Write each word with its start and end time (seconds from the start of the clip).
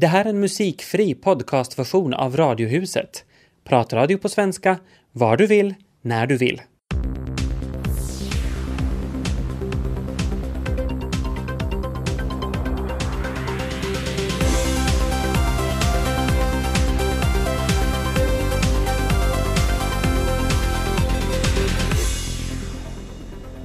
Det 0.00 0.06
här 0.06 0.24
är 0.24 0.28
en 0.28 0.40
musikfri 0.40 1.14
podcastversion 1.14 2.14
av 2.14 2.36
Radiohuset. 2.36 3.24
Pratradio 3.64 4.18
på 4.18 4.28
svenska, 4.28 4.78
var 5.12 5.36
du 5.36 5.46
vill, 5.46 5.74
när 6.02 6.26
du 6.26 6.36
vill. 6.36 6.62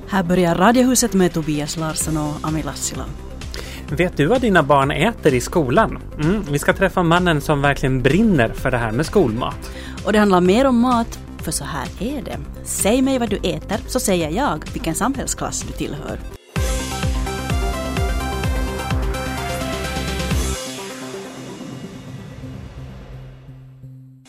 Här 0.07 0.23
börjar 0.23 0.55
Radiohuset 0.55 1.13
med 1.13 1.33
Tobias 1.33 1.77
Larsson 1.77 2.17
och 2.17 2.47
Ami 2.47 2.63
Lassila. 2.63 3.05
Vet 3.91 4.17
du 4.17 4.25
vad 4.25 4.41
dina 4.41 4.63
barn 4.63 4.91
äter 4.91 5.33
i 5.33 5.41
skolan? 5.41 5.99
Mm, 6.19 6.43
vi 6.51 6.59
ska 6.59 6.73
träffa 6.73 7.03
mannen 7.03 7.41
som 7.41 7.61
verkligen 7.61 8.01
brinner 8.01 8.49
för 8.49 8.71
det 8.71 8.77
här 8.77 8.91
med 8.91 9.05
skolmat. 9.05 9.71
Och 10.05 10.13
det 10.13 10.19
handlar 10.19 10.41
mer 10.41 10.67
om 10.67 10.79
mat, 10.79 11.19
för 11.37 11.51
så 11.51 11.63
här 11.63 11.87
är 11.99 12.21
det. 12.21 12.37
Säg 12.63 13.01
mig 13.01 13.19
vad 13.19 13.29
du 13.29 13.35
äter, 13.37 13.77
så 13.87 13.99
säger 13.99 14.29
jag 14.29 14.63
vilken 14.73 14.95
samhällsklass 14.95 15.61
du 15.61 15.73
tillhör. 15.73 16.19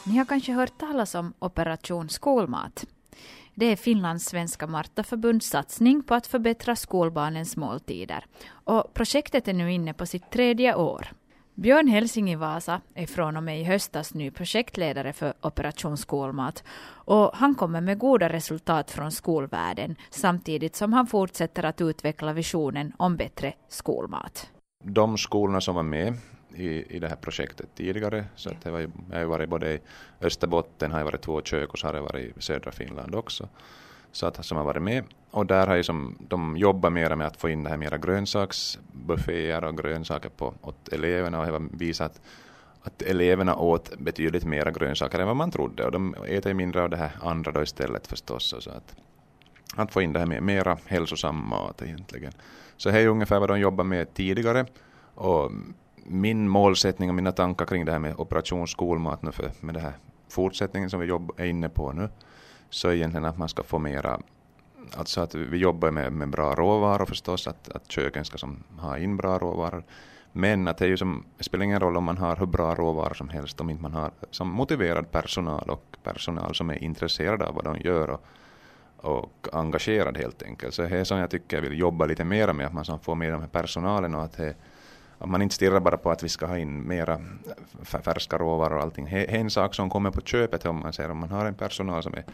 Ni 0.04 0.16
har 0.16 0.24
kanske 0.24 0.52
hört 0.52 0.78
talas 0.78 1.14
om 1.14 1.32
Operation 1.38 2.08
skolmat. 2.08 2.84
Det 3.58 3.66
är 3.66 3.76
Finlands 3.76 4.24
svenska 4.24 4.66
Martaförbunds 4.66 5.46
satsning 5.48 6.02
på 6.02 6.14
att 6.14 6.26
förbättra 6.26 6.76
skolbarnens 6.76 7.56
måltider. 7.56 8.24
Och 8.48 8.94
projektet 8.94 9.48
är 9.48 9.52
nu 9.52 9.72
inne 9.72 9.94
på 9.94 10.06
sitt 10.06 10.30
tredje 10.30 10.74
år. 10.74 11.08
Björn 11.54 11.88
Helsing 11.88 12.30
i 12.30 12.36
Vasa 12.36 12.80
är 12.94 13.06
från 13.06 13.36
och 13.36 13.42
med 13.42 13.60
i 13.60 13.64
höstas 13.64 14.14
ny 14.14 14.30
projektledare 14.30 15.12
för 15.12 15.34
Operation 15.42 15.96
skolmat 15.96 16.64
och 17.04 17.30
han 17.34 17.54
kommer 17.54 17.80
med 17.80 17.98
goda 17.98 18.28
resultat 18.28 18.90
från 18.90 19.12
skolvärlden 19.12 19.96
samtidigt 20.10 20.76
som 20.76 20.92
han 20.92 21.06
fortsätter 21.06 21.64
att 21.64 21.80
utveckla 21.80 22.32
visionen 22.32 22.92
om 22.96 23.16
bättre 23.16 23.52
skolmat. 23.68 24.50
De 24.84 25.18
skolorna 25.18 25.60
som 25.60 25.74
var 25.74 25.82
med 25.82 26.14
i, 26.56 26.96
i 26.96 26.98
det 26.98 27.08
här 27.08 27.16
projektet 27.16 27.68
tidigare. 27.74 28.24
Så 28.34 28.50
att 28.50 28.62
det 28.62 28.70
var, 28.70 28.80
jag 29.10 29.18
har 29.18 29.24
varit 29.24 29.48
både 29.48 29.74
i 29.74 29.80
Österbotten, 30.20 30.92
har 30.92 30.98
jag 30.98 31.04
varit 31.04 31.22
två 31.22 31.42
kök 31.42 31.72
och 31.72 31.78
så 31.78 31.86
har 31.86 31.94
jag 31.94 32.02
varit 32.02 32.36
i 32.36 32.42
södra 32.42 32.72
Finland 32.72 33.14
också. 33.14 33.48
Så 34.12 34.26
att, 34.26 34.44
som 34.46 34.56
har 34.56 34.64
varit 34.64 34.82
med. 34.82 35.04
Och 35.30 35.46
där 35.46 35.66
har 35.66 35.82
som, 35.82 36.16
de 36.28 36.56
jobbat 36.56 36.92
mera 36.92 37.16
med 37.16 37.26
att 37.26 37.36
få 37.36 37.48
in 37.48 37.62
det 37.62 37.70
här 37.70 37.76
mera 37.76 37.98
grönsaksbufféer 37.98 39.64
och 39.64 39.78
grönsaker 39.78 40.28
på, 40.28 40.54
åt 40.62 40.88
eleverna 40.88 41.40
och 41.40 41.46
har 41.46 41.76
visat 41.78 42.20
att 42.82 43.02
eleverna 43.02 43.56
åt 43.56 43.98
betydligt 43.98 44.44
mera 44.44 44.70
grönsaker 44.70 45.18
än 45.18 45.26
vad 45.26 45.36
man 45.36 45.50
trodde 45.50 45.84
och 45.84 45.92
de 45.92 46.14
äter 46.28 46.54
mindre 46.54 46.82
av 46.82 46.90
det 46.90 46.96
här 46.96 47.10
andra 47.22 47.52
då 47.52 47.62
istället 47.62 48.06
förstås. 48.06 48.54
Så 48.58 48.70
att, 48.70 48.96
att 49.76 49.92
få 49.92 50.02
in 50.02 50.12
det 50.12 50.18
här 50.18 50.26
med 50.26 50.42
mera 50.42 50.78
hälsosam 50.86 51.48
mat 51.48 51.82
egentligen. 51.82 52.32
Så 52.76 52.90
det 52.90 53.00
är 53.00 53.08
ungefär 53.08 53.40
vad 53.40 53.48
de 53.48 53.60
jobbar 53.60 53.84
med 53.84 54.14
tidigare 54.14 54.66
och 55.14 55.50
min 56.08 56.48
målsättning 56.48 57.08
och 57.08 57.14
mina 57.14 57.32
tankar 57.32 57.66
kring 57.66 57.84
det 57.84 57.92
här 57.92 57.98
med 57.98 58.14
operation 58.20 58.68
skolmat 58.68 59.22
nu 59.22 59.32
för, 59.32 59.50
med 59.60 59.74
det 59.74 59.80
här 59.80 59.92
fortsättningen 60.28 60.90
som 60.90 61.00
vi 61.00 61.08
är 61.36 61.44
inne 61.44 61.68
på 61.68 61.92
nu, 61.92 62.08
så 62.70 62.92
egentligen 62.92 63.24
att 63.24 63.38
man 63.38 63.48
ska 63.48 63.62
få 63.62 63.78
mera 63.78 64.20
Alltså 64.94 65.20
att 65.20 65.34
vi 65.34 65.56
jobbar 65.56 65.90
med, 65.90 66.12
med 66.12 66.30
bra 66.30 66.54
råvaror 66.54 67.06
förstås, 67.06 67.46
att, 67.46 67.68
att 67.68 67.90
köken 67.90 68.24
ska 68.24 68.38
som, 68.38 68.64
ha 68.78 68.98
in 68.98 69.16
bra 69.16 69.38
råvaror. 69.38 69.84
Men 70.32 70.68
att 70.68 70.78
det, 70.78 70.84
är 70.84 70.88
ju 70.88 70.96
som, 70.96 71.24
det 71.38 71.44
spelar 71.44 71.64
ingen 71.64 71.80
roll 71.80 71.96
om 71.96 72.04
man 72.04 72.18
har 72.18 72.36
hur 72.36 72.46
bra 72.46 72.74
råvaror 72.74 73.14
som 73.14 73.28
helst 73.28 73.60
om 73.60 73.70
inte 73.70 73.82
man 73.82 73.92
har 73.92 74.10
som 74.30 74.48
motiverad 74.48 75.10
personal 75.10 75.70
och 75.70 75.96
personal 76.02 76.54
som 76.54 76.70
är 76.70 76.82
intresserad 76.82 77.42
av 77.42 77.54
vad 77.54 77.64
de 77.64 77.76
gör 77.80 78.10
och, 78.10 78.24
och 78.96 79.48
engagerad 79.52 80.16
helt 80.16 80.42
enkelt. 80.42 80.74
Så 80.74 80.82
det 80.82 80.88
är 80.88 81.04
som 81.04 81.18
jag 81.18 81.30
tycker 81.30 81.56
jag 81.56 81.62
vill 81.62 81.78
jobba 81.78 82.06
lite 82.06 82.24
mer 82.24 82.52
med, 82.52 82.66
att 82.66 82.88
man 82.88 82.98
får 82.98 83.14
med 83.14 83.32
de 83.32 83.40
här 83.40 83.48
personalen 83.48 84.14
och 84.14 84.22
att 84.22 84.36
det 84.36 84.54
att 85.18 85.28
man 85.28 85.42
inte 85.42 85.54
stirrar 85.54 85.80
bara 85.80 85.96
på 85.96 86.10
att 86.10 86.22
vi 86.22 86.28
ska 86.28 86.46
ha 86.46 86.58
in 86.58 86.88
mera 86.88 87.20
färska 87.82 88.38
råvaror 88.38 88.76
och 88.76 88.82
allting. 88.82 89.04
Det 89.04 89.34
är 89.34 89.38
en 89.38 89.50
sak 89.50 89.74
som 89.74 89.90
kommer 89.90 90.10
på 90.10 90.20
köpet 90.20 90.66
om 90.66 90.80
man 90.80 90.92
säger 90.92 91.10
om 91.10 91.18
man 91.18 91.30
har 91.30 91.46
en 91.46 91.54
personal 91.54 92.02
som 92.02 92.14
är 92.14 92.24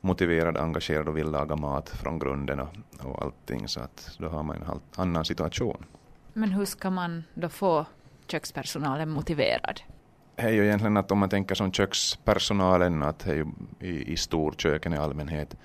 motiverad, 0.00 0.56
engagerad 0.56 1.08
och 1.08 1.16
vill 1.16 1.30
laga 1.30 1.56
mat 1.56 1.88
från 1.88 2.18
grunden 2.18 2.60
och, 2.60 2.68
och 3.02 3.22
allting 3.22 3.68
så 3.68 3.80
att 3.80 4.16
då 4.18 4.28
har 4.28 4.42
man 4.42 4.56
en 4.56 4.80
annan 4.96 5.24
situation. 5.24 5.84
Men 6.32 6.52
hur 6.52 6.64
ska 6.64 6.90
man 6.90 7.24
då 7.34 7.48
få 7.48 7.86
kökspersonalen 8.26 9.10
motiverad? 9.10 9.80
Det 10.36 10.42
är 10.42 10.50
ju 10.50 10.64
egentligen 10.64 10.96
att 10.96 11.10
om 11.10 11.18
man 11.18 11.28
tänker 11.28 11.54
som 11.54 11.72
kökspersonalen, 11.72 13.02
att 13.02 13.26
är 13.26 13.34
ju 13.34 13.46
i, 13.80 14.12
i 14.12 14.16
storköken 14.16 14.92
i 14.92 14.96
allmänhet, 14.96 15.56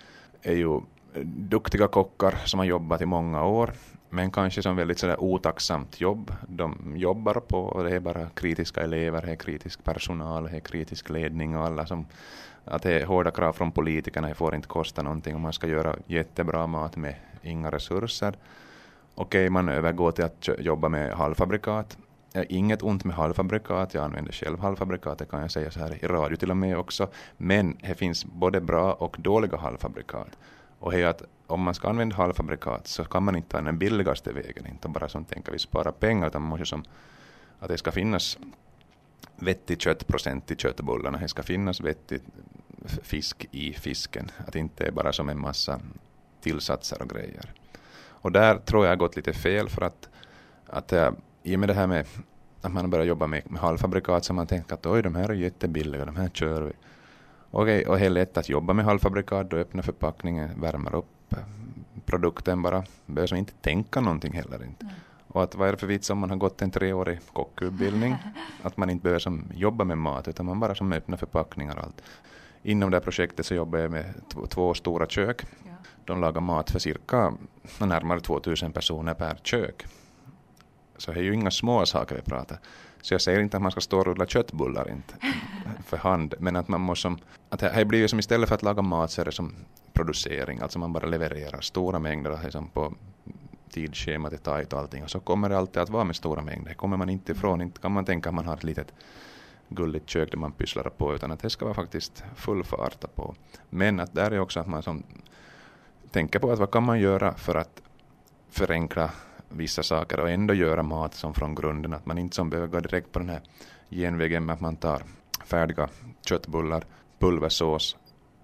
är 0.41 0.53
ju 0.53 0.81
duktiga 1.23 1.87
kockar 1.87 2.35
som 2.45 2.59
har 2.59 2.65
jobbat 2.65 3.01
i 3.01 3.05
många 3.05 3.45
år 3.45 3.73
men 4.09 4.31
kanske 4.31 4.61
som 4.61 4.75
väldigt 4.75 4.99
sådär 4.99 5.19
otacksamt 5.19 6.01
jobb. 6.01 6.33
De 6.47 6.93
jobbar 6.95 7.33
på 7.33 7.59
och 7.59 7.83
det 7.83 7.95
är 7.95 7.99
bara 7.99 8.29
kritiska 8.29 8.81
elever, 8.81 9.21
det 9.21 9.31
är 9.31 9.35
kritisk 9.35 9.83
personal, 9.83 10.43
det 10.43 10.57
är 10.57 10.59
kritisk 10.59 11.09
ledning 11.09 11.57
och 11.57 11.65
alla 11.65 11.85
som 11.85 12.05
att 12.65 12.81
det 12.81 13.01
är 13.01 13.05
hårda 13.05 13.31
krav 13.31 13.53
från 13.53 13.71
politikerna, 13.71 14.27
det 14.27 14.35
får 14.35 14.55
inte 14.55 14.67
kosta 14.67 15.01
någonting 15.01 15.35
och 15.35 15.41
man 15.41 15.53
ska 15.53 15.67
göra 15.67 15.95
jättebra 16.05 16.67
mat 16.67 16.95
med 16.95 17.15
inga 17.41 17.71
resurser. 17.71 18.33
Okej, 19.15 19.49
man 19.49 19.69
övergår 19.69 20.11
till 20.11 20.23
att 20.23 20.49
jobba 20.59 20.89
med 20.89 21.13
halvfabrikat. 21.13 21.97
Inget 22.49 22.83
ont 22.83 23.03
med 23.03 23.15
halvfabrikat, 23.15 23.93
jag 23.93 24.03
använder 24.03 24.31
själv 24.31 24.59
halvfabrikat, 24.59 25.19
det 25.19 25.25
kan 25.25 25.41
jag 25.41 25.51
säga 25.51 25.71
så 25.71 25.79
här 25.79 26.03
i 26.05 26.07
radio 26.07 26.35
till 26.35 26.51
och 26.51 26.57
med 26.57 26.77
också. 26.77 27.07
Men 27.37 27.77
det 27.81 27.95
finns 27.95 28.25
både 28.25 28.61
bra 28.61 28.93
och 28.93 29.15
dåliga 29.19 29.57
halvfabrikat. 29.57 30.37
Och 30.79 30.91
det 30.91 31.01
är 31.01 31.07
att 31.07 31.23
om 31.47 31.61
man 31.61 31.73
ska 31.73 31.89
använda 31.89 32.15
halvfabrikat 32.15 32.87
så 32.87 33.03
kan 33.03 33.23
man 33.23 33.35
inte 33.35 33.49
ta 33.49 33.61
den 33.61 33.77
billigaste 33.77 34.31
vägen, 34.31 34.67
inte 34.67 34.87
bara 34.87 35.09
som 35.09 35.25
tänker 35.25 35.51
vi 35.51 35.59
spara 35.59 35.91
pengar, 35.91 36.27
utan 36.27 36.41
man 36.41 36.49
måste 36.49 36.65
som 36.65 36.83
att 37.59 37.67
det 37.67 37.77
ska 37.77 37.91
finnas 37.91 38.37
vettig 39.35 39.81
köttprocent 39.81 40.51
i 40.51 40.55
köttbullarna, 40.55 41.17
det 41.17 41.27
ska 41.27 41.43
finnas 41.43 41.81
vettig 41.81 42.21
fisk 42.85 43.47
i 43.51 43.73
fisken, 43.73 44.31
att 44.37 44.53
det 44.53 44.59
inte 44.59 44.85
är 44.85 44.91
bara 44.91 45.13
som 45.13 45.29
en 45.29 45.41
massa 45.41 45.79
tillsatser 46.41 47.01
och 47.01 47.09
grejer. 47.09 47.53
Och 48.27 48.31
där 48.31 48.57
tror 48.57 48.85
jag 48.85 48.91
har 48.91 48.95
gått 48.95 49.15
lite 49.15 49.33
fel 49.33 49.69
för 49.69 49.81
att, 49.81 50.09
att 50.67 50.93
äh, 50.93 51.11
i 51.43 51.55
och 51.55 51.59
med 51.59 51.69
det 51.69 51.73
här 51.73 51.87
med 51.87 52.05
att 52.61 52.73
man 52.73 52.89
börjar 52.89 53.05
jobba 53.05 53.27
med, 53.27 53.51
med 53.51 53.61
halvfabrikat 53.61 54.25
så 54.25 54.33
har 54.33 54.35
man 54.35 54.47
tänkt 54.47 54.71
att 54.71 54.85
oj, 54.85 55.01
de 55.01 55.15
här 55.15 55.29
är 55.29 55.33
jättebilliga, 55.33 56.05
de 56.05 56.15
här 56.15 56.29
kör 56.29 56.61
vi. 56.61 56.73
Okej, 57.51 57.85
och 57.85 57.99
det 57.99 58.05
är 58.05 58.09
lätt 58.09 58.37
att 58.37 58.49
jobba 58.49 58.73
med 58.73 58.85
halvfabrikat, 58.85 59.49
du 59.49 59.59
öppnar 59.59 59.83
förpackningen, 59.83 60.61
värmer 60.61 60.95
upp 60.95 61.05
produkten 62.07 62.61
bara. 62.61 62.83
Behöver 63.05 63.35
inte 63.35 63.53
tänka 63.53 64.01
någonting 64.01 64.33
heller 64.33 64.63
inte. 64.63 64.85
Mm. 64.85 64.95
Och 65.27 65.43
att 65.43 65.55
vad 65.55 65.67
är 65.67 65.71
det 65.71 65.77
för 65.77 65.87
vits 65.87 66.09
om 66.09 66.17
man 66.17 66.29
har 66.29 66.37
gått 66.37 66.61
en 66.61 66.71
treårig 66.71 67.19
kockutbildning, 67.33 68.15
att 68.63 68.77
man 68.77 68.89
inte 68.89 69.03
behöver 69.03 69.19
som 69.19 69.51
jobba 69.55 69.83
med 69.83 69.97
mat, 69.97 70.27
utan 70.27 70.45
man 70.45 70.59
bara 70.59 70.75
som 70.75 70.93
öppnar 70.93 71.17
förpackningar 71.17 71.75
och 71.75 71.83
allt. 71.83 72.01
Inom 72.63 72.91
det 72.91 72.97
här 72.97 73.03
projektet 73.03 73.45
så 73.45 73.53
jobbar 73.55 73.79
jag 73.79 73.91
med 73.91 74.13
två 74.49 74.73
stora 74.73 75.05
kök. 75.07 75.41
Ja. 75.65 75.71
De 76.05 76.21
lagar 76.21 76.41
mat 76.41 76.71
för 76.71 76.79
cirka 76.79 77.33
närmare 77.79 78.19
2000 78.19 78.71
personer 78.71 79.13
per 79.13 79.39
kök. 79.43 79.85
Så 80.97 81.11
det 81.11 81.19
är 81.19 81.23
ju 81.23 81.33
inga 81.33 81.51
små 81.51 81.85
saker 81.85 82.15
vi 82.15 82.21
pratar. 82.21 82.59
Så 83.07 83.13
jag 83.13 83.21
säger 83.21 83.39
inte 83.39 83.57
att 83.57 83.63
man 83.63 83.71
ska 83.71 83.81
stå 83.81 83.97
och 83.99 84.05
rulla 84.05 84.25
köttbullar 84.25 84.91
inte 84.91 85.15
för 85.85 85.97
hand, 85.97 86.35
men 86.39 86.55
att 86.55 86.67
man 86.67 86.81
måste 86.81 87.01
som, 87.01 87.17
att 87.49 87.59
det 87.59 87.85
blir 87.85 87.99
ju 87.99 88.07
som 88.07 88.19
istället 88.19 88.49
för 88.49 88.55
att 88.55 88.63
laga 88.63 88.81
mat 88.81 89.11
så 89.11 89.21
är 89.21 89.25
det 89.25 89.31
som 89.31 89.55
producering, 89.93 90.59
alltså 90.59 90.79
man 90.79 90.93
bara 90.93 91.05
levererar 91.05 91.61
stora 91.61 91.99
mängder 91.99 92.39
liksom 92.43 92.67
på 92.67 92.93
tidsschemat 93.69 94.33
är 94.33 94.37
tajt 94.37 94.73
och 94.73 94.79
allting 94.79 95.03
och 95.03 95.09
så 95.09 95.19
kommer 95.19 95.49
det 95.49 95.57
alltid 95.57 95.81
att 95.81 95.89
vara 95.89 96.03
med 96.03 96.15
stora 96.15 96.41
mängder, 96.41 96.73
kommer 96.73 96.97
man 96.97 97.09
inte 97.09 97.31
ifrån, 97.31 97.61
inte 97.61 97.81
kan 97.81 97.91
man 97.91 98.05
tänka 98.05 98.29
att 98.29 98.35
man 98.35 98.45
har 98.45 98.53
ett 98.53 98.63
litet 98.63 98.93
gulligt 99.69 100.09
kök 100.09 100.31
där 100.31 100.37
man 100.37 100.51
pysslar 100.51 100.83
på, 100.83 101.15
utan 101.15 101.31
att 101.31 101.39
det 101.39 101.49
ska 101.49 101.65
vara 101.65 101.75
faktiskt 101.75 102.23
full 102.35 102.63
fart 102.63 103.15
på. 103.15 103.35
Men 103.69 103.99
att 103.99 104.13
där 104.13 104.31
är 104.31 104.39
också 104.39 104.59
att 104.59 104.67
man 104.67 104.83
som 104.83 105.03
tänker 106.11 106.39
på 106.39 106.51
att 106.51 106.59
vad 106.59 106.71
kan 106.71 106.83
man 106.83 106.99
göra 106.99 107.33
för 107.33 107.55
att 107.55 107.81
förenkla 108.49 109.11
vissa 109.49 109.83
saker 109.83 110.19
och 110.19 110.29
ändå 110.29 110.53
göra 110.53 110.83
mat 110.83 111.13
som 111.13 111.33
från 111.33 111.55
grunden, 111.55 111.93
att 111.93 112.05
man 112.05 112.17
inte 112.17 112.35
som 112.35 112.49
behöver 112.49 112.67
gå 112.67 112.79
direkt 112.79 113.11
på 113.11 113.19
den 113.19 113.29
här 113.29 113.41
genvägen 113.89 114.45
med 114.45 114.53
att 114.53 114.61
man 114.61 114.75
tar 114.75 115.03
färdiga 115.45 115.89
köttbullar, 116.25 116.83
pulversås 117.19 117.97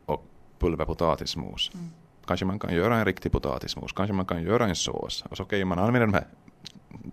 och 0.06 0.26
pulverpotatismos. 0.60 1.72
Mm. 1.74 1.90
Kanske 2.26 2.46
man 2.46 2.60
kan 2.60 2.76
göra 2.76 2.98
en 2.98 3.06
riktig 3.06 3.32
potatismos, 3.32 3.92
kanske 3.92 4.14
man 4.14 4.26
kan 4.26 4.44
göra 4.44 4.66
en 4.66 4.76
sås. 4.76 5.24
Och 5.30 5.38
så 5.38 5.46
kan 5.46 5.68
man 5.68 5.80
använda 5.80 6.06
de 6.06 6.14
här 6.14 6.28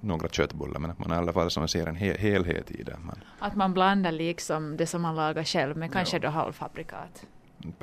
några 0.01 0.29
köttbullar, 0.29 0.81
men 0.81 0.91
att 0.91 0.99
man 0.99 1.13
i 1.13 1.15
alla 1.15 1.33
fall 1.33 1.51
som 1.51 1.69
ser 1.69 1.87
en 1.87 1.97
hel, 1.97 2.17
helhet 2.17 2.71
i 2.71 2.83
det. 2.83 2.97
Man, 2.99 3.19
att 3.39 3.57
man 3.57 3.73
blandar 3.73 4.13
liksom 4.13 4.77
det 4.77 4.87
som 4.87 5.03
man 5.03 5.17
lagar 5.17 5.45
själv 5.45 5.77
med 5.77 5.93
kanske 5.93 6.17
ja. 6.17 6.21
då 6.21 6.29
halvfabrikat. 6.29 7.27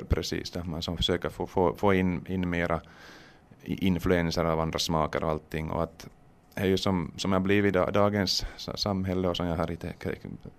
Precis, 0.09 0.56
att 0.56 0.68
man 0.68 0.81
som 0.81 0.98
försöker 0.98 1.30
få, 1.30 1.48
få, 1.48 1.75
få 1.75 1.94
in, 1.94 2.25
in 2.27 2.50
mera 2.50 2.81
influenser 3.67 4.45
av 4.45 4.59
andra 4.59 4.79
smaker 4.79 5.23
och 5.23 5.29
allting 5.29 5.71
och 5.71 5.83
att 5.83 6.07
är 6.55 6.65
ju 6.65 6.77
som, 6.77 7.11
som 7.17 7.31
har 7.31 7.39
blivit 7.39 7.73
da, 7.73 7.91
dagens 7.91 8.45
samhälle 8.75 9.27
och 9.27 9.37
som 9.37 9.47
jag 9.47 9.55
har 9.55 9.67
lite 9.67 9.93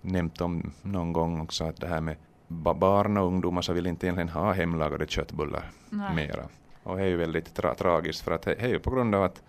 nämnt 0.00 0.40
om 0.40 0.70
någon 0.82 1.12
gång 1.12 1.40
också 1.40 1.64
att 1.64 1.80
det 1.80 1.86
här 1.86 2.00
med 2.00 2.16
barn 2.48 3.16
och 3.16 3.26
ungdomar 3.26 3.62
så 3.62 3.72
vill 3.72 3.86
inte 3.86 4.06
egentligen 4.06 4.28
ha 4.28 4.52
hemlagade 4.52 5.06
köttbullar 5.06 5.70
Nej. 5.90 6.14
mera. 6.14 6.42
Och 6.82 6.96
det 6.96 7.02
är 7.02 7.06
ju 7.06 7.16
väldigt 7.16 7.54
tra 7.54 7.74
tragiskt 7.74 8.20
för 8.20 8.32
att 8.32 8.42
det 8.42 8.54
är 8.54 8.68
ju 8.68 8.78
på 8.78 8.90
grund 8.90 9.14
av 9.14 9.22
att 9.22 9.42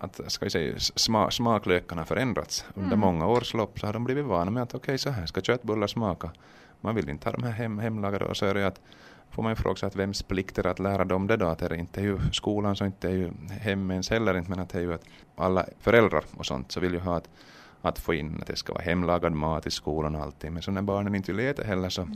att 0.00 0.20
ska 0.26 0.46
vi 0.46 0.50
säga, 0.50 0.78
sma, 0.78 1.30
smaklökarna 1.30 2.04
förändrats. 2.04 2.64
Under 2.74 2.96
mm. 2.96 3.00
många 3.00 3.26
års 3.26 3.54
lopp 3.54 3.80
så 3.80 3.86
har 3.86 3.92
de 3.92 4.04
blivit 4.04 4.24
vana 4.24 4.50
med 4.50 4.62
att 4.62 4.74
okej 4.74 4.78
okay, 4.78 4.98
så 4.98 5.10
här 5.10 5.26
ska 5.26 5.40
köttbullar 5.40 5.86
smaka. 5.86 6.30
Man 6.80 6.94
vill 6.94 7.08
inte 7.08 7.28
ha 7.28 7.32
de 7.32 7.42
här 7.42 7.50
hem, 7.50 7.78
hemlagade 7.78 8.24
och 8.24 8.36
så 8.36 8.46
är 8.46 8.54
det 8.54 8.66
att 8.66 8.80
får 9.30 9.42
man 9.42 9.52
ju 9.52 9.56
fråga 9.56 9.76
sig 9.76 9.86
att 9.86 9.96
vems 9.96 10.22
plikt 10.22 10.58
är 10.58 10.66
att 10.66 10.78
lära 10.78 11.04
dem 11.04 11.26
det 11.26 11.36
då? 11.36 11.46
Att 11.46 11.58
det 11.58 11.76
inte 11.76 12.00
är 12.00 12.04
ju 12.04 12.18
skolan 12.32 12.76
så 12.76 12.86
inte 12.86 13.08
är 13.08 13.12
ju 13.12 13.30
hemmens 13.60 14.10
heller 14.10 14.36
inte 14.36 14.50
men 14.50 14.60
att 14.60 14.68
det 14.68 14.78
är 14.78 14.82
ju 14.82 14.94
att 14.94 15.04
alla 15.36 15.66
föräldrar 15.80 16.24
och 16.36 16.46
sånt 16.46 16.72
så 16.72 16.80
vill 16.80 16.92
ju 16.92 17.00
ha 17.00 17.16
att, 17.16 17.28
att 17.82 17.98
få 17.98 18.14
in 18.14 18.38
att 18.40 18.46
det 18.46 18.56
ska 18.56 18.72
vara 18.72 18.82
hemlagad 18.82 19.32
mat 19.32 19.66
i 19.66 19.70
skolan 19.70 20.14
och 20.14 20.22
allting 20.22 20.52
men 20.52 20.62
så 20.62 20.70
när 20.70 20.82
barnen 20.82 21.14
inte 21.14 21.32
vill 21.32 21.46
äta 21.46 21.62
heller 21.62 21.88
så 21.88 22.08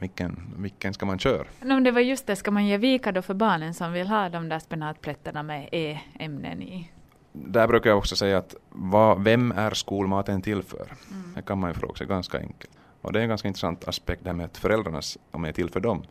vilken, 0.00 0.54
vilken 0.56 0.94
ska 0.94 1.06
man 1.06 1.18
köra? 1.18 1.44
No, 1.60 1.80
det 1.80 1.90
var 1.90 2.00
just 2.00 2.26
det, 2.26 2.36
ska 2.36 2.50
man 2.50 2.66
ge 2.66 2.76
vika 2.76 3.12
då 3.12 3.22
för 3.22 3.34
barnen 3.34 3.74
som 3.74 3.92
vill 3.92 4.06
ha 4.06 4.28
de 4.28 4.48
där 4.48 4.58
spenatplättarna 4.58 5.42
med 5.42 5.68
E-ämnen 5.72 6.62
i? 6.62 6.90
Där 7.32 7.68
brukar 7.68 7.90
jag 7.90 7.98
också 7.98 8.16
säga 8.16 8.38
att 8.38 8.54
vad, 8.68 9.24
vem 9.24 9.52
är 9.52 9.70
skolmaten 9.70 10.42
till 10.42 10.62
för? 10.62 10.92
Mm. 11.10 11.32
Det 11.34 11.42
kan 11.42 11.58
man 11.58 11.70
ju 11.70 11.74
fråga 11.74 11.94
sig 11.94 12.06
ganska 12.06 12.38
enkelt. 12.38 12.70
Och 13.00 13.12
det 13.12 13.18
är 13.18 13.22
en 13.22 13.28
ganska 13.28 13.48
intressant 13.48 13.88
aspekt 13.88 14.24
det 14.24 14.30
här 14.30 14.36
med 14.36 14.46
att 14.46 14.56
föräldrarnas, 14.56 15.18
om 15.30 15.42
det 15.42 15.48
är 15.48 15.52
till 15.52 15.70
för 15.70 15.80
dem. 15.80 16.02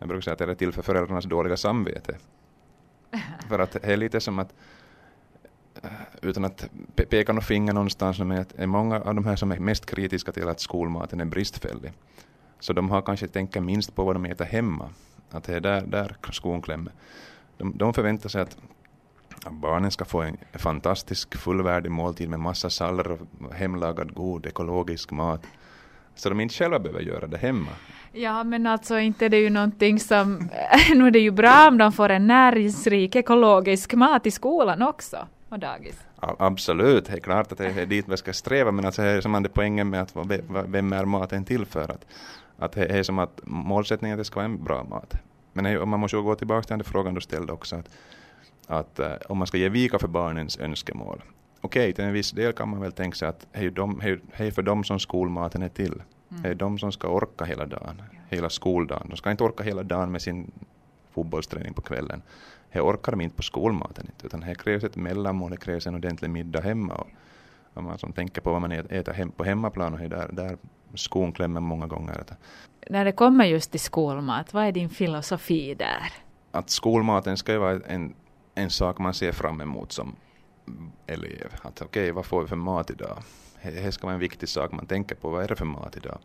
Jag 0.00 0.08
brukar 0.08 0.22
säga 0.22 0.32
att 0.32 0.38
det 0.38 0.44
är 0.44 0.54
till 0.54 0.72
för 0.72 0.82
föräldrarnas 0.82 1.24
dåliga 1.24 1.56
samvete. 1.56 2.16
för 3.48 3.58
att 3.58 3.72
det 3.72 3.84
är 3.84 3.96
lite 3.96 4.20
som 4.20 4.38
att 4.38 4.54
eh, 5.82 5.90
utan 6.22 6.44
att 6.44 6.70
peka 6.94 7.32
något 7.32 7.44
finger 7.44 7.72
någonstans, 7.72 8.18
men 8.18 8.38
att 8.38 8.58
är 8.58 8.66
många 8.66 9.00
av 9.00 9.14
de 9.14 9.24
här 9.24 9.36
som 9.36 9.52
är 9.52 9.58
mest 9.58 9.86
kritiska 9.86 10.32
till 10.32 10.48
att 10.48 10.60
skolmaten 10.60 11.20
är 11.20 11.24
bristfällig. 11.24 11.92
Så 12.60 12.72
de 12.72 12.90
har 12.90 13.02
kanske 13.02 13.28
tänkt 13.28 13.60
minst 13.60 13.94
på 13.94 14.04
vad 14.04 14.16
de 14.16 14.24
äter 14.24 14.44
hemma. 14.44 14.88
Att 15.30 15.44
det 15.44 15.56
är 15.56 15.60
där, 15.60 15.86
där 15.86 16.16
skon 16.32 16.62
klämmer. 16.62 16.92
De, 17.56 17.72
de 17.76 17.94
förväntar 17.94 18.28
sig 18.28 18.42
att 18.42 18.56
barnen 19.50 19.90
ska 19.90 20.04
få 20.04 20.22
en 20.22 20.36
fantastisk 20.52 21.36
fullvärdig 21.36 21.90
måltid 21.90 22.28
med 22.28 22.40
massa 22.40 22.70
sallad 22.70 23.06
och 23.06 23.54
hemlagad 23.54 24.14
god 24.14 24.46
ekologisk 24.46 25.10
mat. 25.10 25.46
Så 26.20 26.28
de 26.28 26.40
inte 26.40 26.54
själva 26.54 26.78
behöver 26.78 27.00
göra 27.00 27.26
det 27.26 27.36
hemma. 27.36 27.70
Ja, 28.12 28.44
men 28.44 28.66
alltså 28.66 28.98
inte 28.98 29.28
det 29.28 29.36
är 29.36 29.40
ju 29.40 29.50
någonting 29.50 30.00
som... 30.00 30.50
nu 30.94 31.06
är 31.06 31.10
det 31.10 31.18
ju 31.18 31.30
bra 31.30 31.68
om 31.68 31.78
de 31.78 31.92
får 31.92 32.08
en 32.08 32.26
näringsrik 32.26 33.16
ekologisk 33.16 33.94
mat 33.94 34.26
i 34.26 34.30
skolan 34.30 34.82
också, 34.82 35.26
och 35.48 35.58
dagis. 35.58 36.00
absolut, 36.20 37.04
det 37.04 37.12
är 37.12 37.20
klart 37.20 37.52
att 37.52 37.58
det 37.58 37.66
är 37.66 37.86
dit 37.86 38.08
vi 38.08 38.16
ska 38.16 38.32
sträva, 38.32 38.70
men 38.70 38.84
alltså, 38.84 39.02
det 39.02 39.08
är 39.08 39.20
som 39.20 39.42
det 39.42 39.48
poängen 39.48 39.90
med 39.90 40.02
att 40.02 40.16
vem 40.66 40.92
är 40.92 41.04
maten 41.04 41.44
till 41.44 41.66
för? 41.66 41.90
Att, 41.90 42.06
att 42.58 42.72
det 42.72 42.84
är 42.84 43.02
som 43.02 43.18
att 43.18 43.40
målsättningen 43.44 44.12
är 44.12 44.20
att 44.20 44.20
det 44.20 44.24
ska 44.24 44.36
vara 44.36 44.44
en 44.44 44.64
bra 44.64 44.84
mat. 44.84 45.14
Men 45.52 45.88
man 45.88 46.00
måste 46.00 46.16
ju 46.16 46.22
gå 46.22 46.34
tillbaka 46.34 46.62
till 46.62 46.76
den 46.76 46.84
frågan 46.84 47.14
du 47.14 47.20
ställde 47.20 47.52
också, 47.52 47.76
att, 47.76 47.90
att 48.66 49.00
uh, 49.00 49.06
om 49.28 49.38
man 49.38 49.46
ska 49.46 49.58
ge 49.58 49.68
vika 49.68 49.98
för 49.98 50.08
barnens 50.08 50.58
önskemål. 50.58 51.22
Okej, 51.60 51.92
till 51.92 52.04
en 52.04 52.12
viss 52.12 52.30
del 52.30 52.52
kan 52.52 52.68
man 52.68 52.80
väl 52.80 52.92
tänka 52.92 53.14
sig 53.14 53.28
att 53.28 53.46
det 53.52 54.46
är 54.46 54.50
för 54.50 54.62
dem 54.62 54.84
som 54.84 54.98
skolmaten 54.98 55.62
är 55.62 55.68
till. 55.68 56.02
Mm. 56.30 56.42
Det 56.42 56.48
är 56.48 56.54
de 56.54 56.78
som 56.78 56.92
ska 56.92 57.08
orka 57.08 57.44
hela 57.44 57.66
dagen, 57.66 58.02
hela 58.28 58.50
skoldagen. 58.50 59.08
De 59.08 59.16
ska 59.16 59.30
inte 59.30 59.44
orka 59.44 59.64
hela 59.64 59.82
dagen 59.82 60.12
med 60.12 60.22
sin 60.22 60.52
fotbollsträning 61.10 61.74
på 61.74 61.82
kvällen. 61.82 62.22
Det 62.72 62.80
orkar 62.80 63.12
de 63.12 63.20
inte 63.20 63.36
på 63.36 63.42
skolmaten, 63.42 64.10
utan 64.24 64.40
det 64.40 64.54
krävs 64.54 64.84
ett 64.84 64.96
mellanmål, 64.96 65.50
det 65.50 65.56
krävs 65.56 65.86
en 65.86 65.94
ordentlig 65.94 66.30
middag 66.30 66.60
hemma. 66.60 66.94
Och, 66.94 67.06
om 67.74 67.84
man 67.84 67.98
som 67.98 68.12
tänker 68.12 68.40
på 68.40 68.52
vad 68.52 68.60
man 68.60 68.72
äter 68.72 69.12
hem, 69.12 69.30
på 69.30 69.44
hemmaplan, 69.44 69.94
och 69.94 70.00
där, 70.00 70.28
där 70.32 70.56
skon 70.94 71.32
klämmer 71.32 71.60
många 71.60 71.86
gånger. 71.86 72.24
När 72.90 73.04
det 73.04 73.12
kommer 73.12 73.44
just 73.44 73.70
till 73.70 73.80
skolmat, 73.80 74.54
vad 74.54 74.64
är 74.64 74.72
din 74.72 74.88
filosofi 74.88 75.74
där? 75.74 76.12
Att 76.50 76.70
skolmaten 76.70 77.36
ska 77.36 77.52
ju 77.52 77.58
vara 77.58 77.80
en, 77.86 78.14
en 78.54 78.70
sak 78.70 78.98
man 78.98 79.14
ser 79.14 79.32
fram 79.32 79.60
emot 79.60 79.92
som 79.92 80.16
elev. 81.06 81.54
Att 81.62 81.82
okej, 81.82 82.02
okay, 82.02 82.12
vad 82.12 82.26
får 82.26 82.42
vi 82.42 82.48
för 82.48 82.56
mat 82.56 82.90
idag? 82.90 83.18
Det 83.62 83.92
ska 83.92 84.06
vara 84.06 84.14
en 84.14 84.20
viktig 84.20 84.48
sak 84.48 84.72
man 84.72 84.86
tänker 84.86 85.14
på. 85.14 85.30
Vad 85.30 85.44
är 85.44 85.48
det 85.48 85.56
för 85.56 85.64
mat 85.64 85.96
idag? 85.96 86.18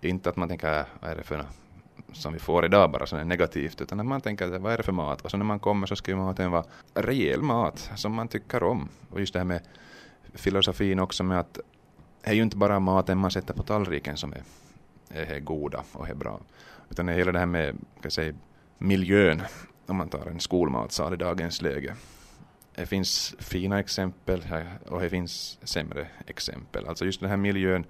Inte 0.00 0.30
att 0.30 0.36
man 0.36 0.48
tänker, 0.48 0.78
äh, 0.78 0.84
vad 1.00 1.10
är 1.10 1.16
det 1.16 1.22
för 1.22 1.44
som 2.12 2.32
vi 2.32 2.38
får 2.38 2.64
idag 2.64 2.90
bara 2.90 3.06
som 3.06 3.18
är 3.18 3.24
negativt, 3.24 3.80
utan 3.80 4.00
att 4.00 4.06
man 4.06 4.20
tänker 4.20 4.58
vad 4.58 4.72
är 4.72 4.76
det 4.76 4.82
för 4.82 4.92
mat? 4.92 5.20
Och 5.20 5.30
så 5.30 5.36
när 5.36 5.44
man 5.44 5.58
kommer 5.58 5.86
så 5.86 5.96
ska 5.96 6.16
maten 6.16 6.50
vara 6.50 6.64
rejäl 6.94 7.42
mat 7.42 7.90
som 7.96 8.12
man 8.12 8.28
tycker 8.28 8.62
om. 8.62 8.88
Och 9.10 9.20
just 9.20 9.32
det 9.32 9.38
här 9.38 9.46
med 9.46 9.60
filosofin 10.34 10.98
också 10.98 11.24
med 11.24 11.40
att 11.40 11.54
det 12.22 12.30
är 12.30 12.34
ju 12.34 12.42
inte 12.42 12.56
bara 12.56 12.80
maten 12.80 13.18
man 13.18 13.30
sätter 13.30 13.54
på 13.54 13.62
tallriken 13.62 14.16
som 14.16 14.32
är, 14.32 14.42
är, 15.08 15.32
är 15.32 15.40
goda 15.40 15.84
och 15.92 16.08
är 16.08 16.14
bra, 16.14 16.40
utan 16.90 17.06
det 17.06 17.12
är 17.12 17.16
hela 17.16 17.32
det 17.32 17.38
här 17.38 17.46
med 17.46 17.76
kan 18.02 18.10
säga, 18.10 18.34
miljön, 18.78 19.42
om 19.86 19.96
man 19.96 20.08
tar 20.08 20.26
en 20.26 20.40
skolmatsal 20.40 21.14
i 21.14 21.16
dagens 21.16 21.62
läge. 21.62 21.94
Det 22.74 22.86
finns 22.86 23.34
fina 23.38 23.80
exempel 23.80 24.42
och 24.86 25.00
det 25.00 25.10
finns 25.10 25.58
sämre 25.62 26.06
exempel. 26.26 26.88
Alltså 26.88 27.04
just 27.04 27.20
den 27.20 27.30
här 27.30 27.36
miljön, 27.36 27.84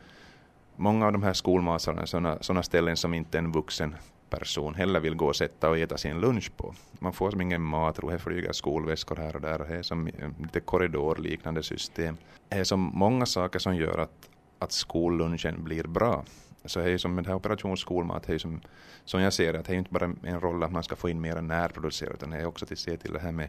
många 0.77 1.07
av 1.07 1.13
de 1.13 1.23
här 1.23 1.33
skolmatsalarna 1.33 2.03
är 2.03 2.43
sådana 2.43 2.63
ställen 2.63 2.97
som 2.97 3.15
inte 3.15 3.39
en 3.39 3.53
vuxen 3.53 3.95
person 4.31 4.75
heller 4.75 5.01
vill 5.01 5.15
gå 5.15 5.27
och 5.27 5.37
sätta 5.37 5.71
och 5.71 5.79
äta 5.79 5.99
sin 5.99 6.21
lunch 6.21 6.57
på. 6.57 6.75
Man 6.99 7.13
får 7.13 7.31
som 7.31 7.41
ingen 7.41 7.63
mat, 7.63 7.99
det 8.11 8.19
flyger 8.19 8.53
skolväskor 8.53 9.17
här 9.17 9.37
och 9.37 9.43
där 9.43 9.61
och 9.61 9.69
det 9.69 9.77
är 9.77 9.83
som 9.83 10.07
eh, 10.07 10.31
lite 10.43 10.61
korridorliknande 10.61 11.63
system. 11.63 12.17
Det 12.49 12.57
är 12.57 12.65
som 12.65 12.81
många 12.95 13.27
saker 13.27 13.59
som 13.59 13.77
gör 13.77 13.99
att, 13.99 14.29
att 14.59 14.73
skollunchen 14.73 15.65
blir 15.65 15.85
bra. 15.85 16.25
Så 16.65 16.79
det 16.79 16.91
är 16.91 16.99
som 16.99 17.15
med 17.15 17.25
det 17.25 17.29
här 17.29 17.37
Operation 17.37 17.77
Skolmat, 17.77 18.23
det 18.23 18.35
är 18.35 18.39
som, 18.39 18.61
som 19.05 19.21
jag 19.21 19.33
ser 19.33 19.53
det, 19.53 19.59
att 19.59 19.67
det 19.67 19.73
är 19.73 19.79
inte 19.79 19.93
bara 19.93 20.13
en 20.23 20.41
roll 20.41 20.63
att 20.63 20.73
man 20.73 20.83
ska 20.83 20.97
få 20.97 21.09
in 21.09 21.21
mer 21.21 21.41
närproducerat, 21.41 22.15
utan 22.15 22.31
det 22.31 22.37
är 22.37 22.47
också 22.47 22.67
att 22.71 22.79
se 22.79 22.97
till 22.97 23.13
det 23.13 23.21
här 23.21 23.33
med 23.33 23.49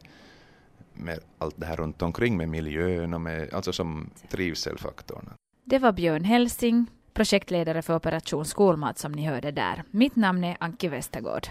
med 0.94 1.20
allt 1.38 1.56
det 1.58 1.66
här 1.66 1.76
runt 1.76 2.02
omkring 2.02 2.38
med 2.38 2.50
miljön 2.50 3.14
och 3.14 3.22
med, 3.22 3.54
alltså 3.54 3.74
som 3.74 4.10
trivselfaktorn. 4.30 5.30
Det 5.64 5.80
var 5.80 5.92
Björn 5.92 6.24
Helsing, 6.24 6.86
projektledare 7.14 7.82
för 7.82 7.96
Operation 7.96 8.46
Skolmat 8.46 8.98
som 8.98 9.12
ni 9.12 9.26
hörde 9.26 9.52
där. 9.52 9.84
Mitt 9.92 10.16
namn 10.16 10.44
är 10.44 10.58
Anki 10.60 10.88
Westergård. 10.88 11.48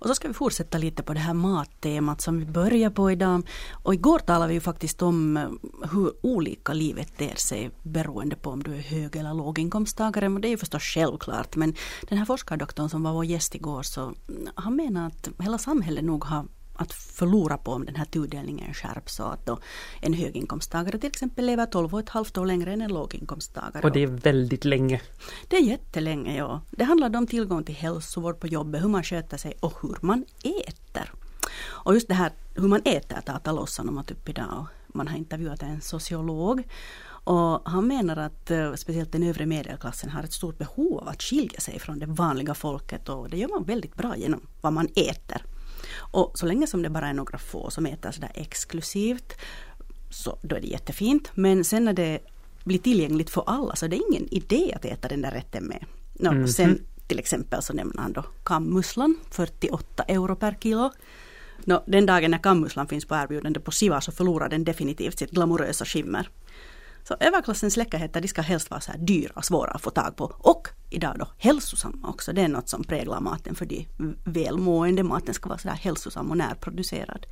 Och 0.00 0.08
så 0.08 0.14
ska 0.14 0.28
vi 0.28 0.34
fortsätta 0.34 0.78
lite 0.78 1.02
på 1.02 1.14
det 1.14 1.20
här 1.20 1.34
mattemat 1.34 2.20
som 2.20 2.38
vi 2.38 2.44
börjar 2.44 2.90
på 2.90 3.10
idag. 3.10 3.48
Och 3.82 3.94
igår 3.94 4.18
talade 4.18 4.48
vi 4.48 4.54
ju 4.54 4.60
faktiskt 4.60 5.02
om 5.02 5.36
eh, 5.36 5.48
hur 5.92 6.12
olika 6.22 6.72
livet 6.72 7.16
ter 7.16 7.34
sig 7.34 7.70
beroende 7.82 8.36
på 8.36 8.50
om 8.50 8.62
du 8.62 8.74
är 8.74 8.82
hög 8.82 9.16
eller 9.16 9.34
låginkomsttagare. 9.34 10.28
Och 10.28 10.40
det 10.40 10.48
är 10.48 10.50
ju 10.50 10.56
förstås 10.56 10.82
självklart. 10.82 11.56
Men 11.56 11.74
den 12.08 12.18
här 12.18 12.24
forskardoktorn 12.24 12.88
som 12.88 13.02
var 13.02 13.12
vår 13.12 13.24
gäst 13.24 13.54
igår 13.54 13.82
så 13.82 14.02
mm, 14.02 14.48
han 14.54 14.76
menar 14.76 15.06
att 15.06 15.28
hela 15.38 15.58
samhället 15.58 16.04
nog 16.04 16.24
har 16.24 16.46
att 16.80 16.92
förlora 16.92 17.58
på 17.58 17.72
om 17.72 17.84
den 17.84 17.96
här 17.96 18.04
tudelningen 18.04 18.74
skärps 18.74 19.14
så 19.14 19.22
att 19.22 19.46
då 19.46 19.58
en 20.00 20.12
höginkomsttagare 20.12 20.98
till 20.98 21.08
exempel 21.08 21.46
lever 21.46 21.66
12 21.66 21.94
och 21.94 22.00
ett 22.00 22.08
halvt 22.08 22.38
år 22.38 22.46
längre 22.46 22.72
än 22.72 22.82
en 22.82 22.92
låginkomsttagare. 22.92 23.82
Och 23.82 23.92
det 23.92 24.02
är 24.02 24.06
väldigt 24.06 24.64
länge. 24.64 25.00
Det 25.48 25.56
är 25.56 25.60
jättelänge, 25.60 26.36
ja. 26.36 26.60
Det 26.70 26.84
handlar 26.84 27.16
om 27.16 27.26
tillgång 27.26 27.64
till 27.64 27.74
hälsovård 27.74 28.40
på 28.40 28.46
jobbet, 28.46 28.82
hur 28.82 28.88
man 28.88 29.04
sköter 29.04 29.36
sig 29.36 29.54
och 29.60 29.74
hur 29.82 29.96
man 30.00 30.24
äter. 30.42 31.12
Och 31.62 31.94
just 31.94 32.08
det 32.08 32.14
här 32.14 32.32
hur 32.54 32.68
man 32.68 32.82
äter 32.84 33.20
tar 33.20 33.38
Talossan 33.38 33.88
om 33.88 33.98
att 33.98 34.10
upp 34.10 34.28
idag. 34.28 34.66
Man 34.86 35.08
har 35.08 35.16
intervjuat 35.16 35.62
en 35.62 35.80
sociolog 35.80 36.62
och 37.24 37.70
han 37.70 37.86
menar 37.86 38.16
att 38.16 38.50
uh, 38.50 38.74
speciellt 38.74 39.12
den 39.12 39.22
övre 39.22 39.46
medelklassen 39.46 40.10
har 40.10 40.22
ett 40.22 40.32
stort 40.32 40.58
behov 40.58 40.98
av 40.98 41.08
att 41.08 41.22
skilja 41.22 41.60
sig 41.60 41.78
från 41.78 41.98
det 41.98 42.06
vanliga 42.06 42.54
folket 42.54 43.08
och 43.08 43.30
det 43.30 43.36
gör 43.36 43.48
man 43.48 43.64
väldigt 43.64 43.94
bra 43.94 44.16
genom 44.16 44.40
vad 44.60 44.72
man 44.72 44.88
äter. 44.96 45.42
Och 46.10 46.38
så 46.38 46.46
länge 46.46 46.66
som 46.66 46.82
det 46.82 46.90
bara 46.90 47.08
är 47.08 47.12
några 47.12 47.38
få 47.38 47.70
som 47.70 47.86
äter 47.86 48.10
sådär 48.10 48.32
exklusivt 48.34 49.32
så 50.10 50.38
då 50.42 50.56
är 50.56 50.60
det 50.60 50.66
jättefint. 50.66 51.30
Men 51.34 51.64
sen 51.64 51.84
när 51.84 51.92
det 51.92 52.18
blir 52.64 52.78
tillgängligt 52.78 53.30
för 53.30 53.44
alla 53.46 53.76
så 53.76 53.86
det 53.86 53.96
är 53.96 54.10
ingen 54.10 54.34
idé 54.34 54.72
att 54.76 54.84
äta 54.84 55.08
den 55.08 55.22
där 55.22 55.30
rätten 55.30 55.64
med. 55.64 55.84
No, 56.14 56.28
mm. 56.28 56.48
Sen 56.48 56.80
till 57.06 57.18
exempel 57.18 57.62
så 57.62 57.72
nämner 57.72 58.02
han 58.02 58.12
då 58.12 58.24
kammusslan, 58.44 59.16
48 59.30 60.02
euro 60.02 60.36
per 60.36 60.56
kilo. 60.60 60.90
No, 61.64 61.82
den 61.86 62.06
dagen 62.06 62.30
när 62.30 62.38
kammusslan 62.38 62.88
finns 62.88 63.04
på 63.04 63.14
erbjudande 63.14 63.60
på 63.60 63.70
Siva 63.70 64.00
så 64.00 64.12
förlorar 64.12 64.48
den 64.48 64.64
definitivt 64.64 65.18
sitt 65.18 65.30
glamorösa 65.30 65.84
skimmer. 65.84 66.28
Så 67.10 67.16
överklassens 67.20 67.76
läckerheter 67.76 68.20
de 68.20 68.28
ska 68.28 68.42
helst 68.42 68.70
vara 68.70 68.80
så 68.80 68.92
här 68.92 68.98
dyra 68.98 69.32
och 69.34 69.44
svåra 69.44 69.70
att 69.70 69.82
få 69.82 69.90
tag 69.90 70.16
på. 70.16 70.24
Och 70.38 70.68
idag 70.90 71.16
då 71.18 71.28
hälsosamma 71.38 72.08
också. 72.08 72.32
Det 72.32 72.42
är 72.42 72.48
något 72.48 72.68
som 72.68 72.84
präglar 72.84 73.20
maten 73.20 73.54
för 73.54 73.66
de 73.66 73.86
välmående. 74.24 75.02
Maten 75.02 75.34
ska 75.34 75.48
vara 75.48 75.58
så 75.58 75.68
här 75.68 75.76
hälsosam 75.76 76.30
och 76.30 76.36
närproducerad. 76.36 77.26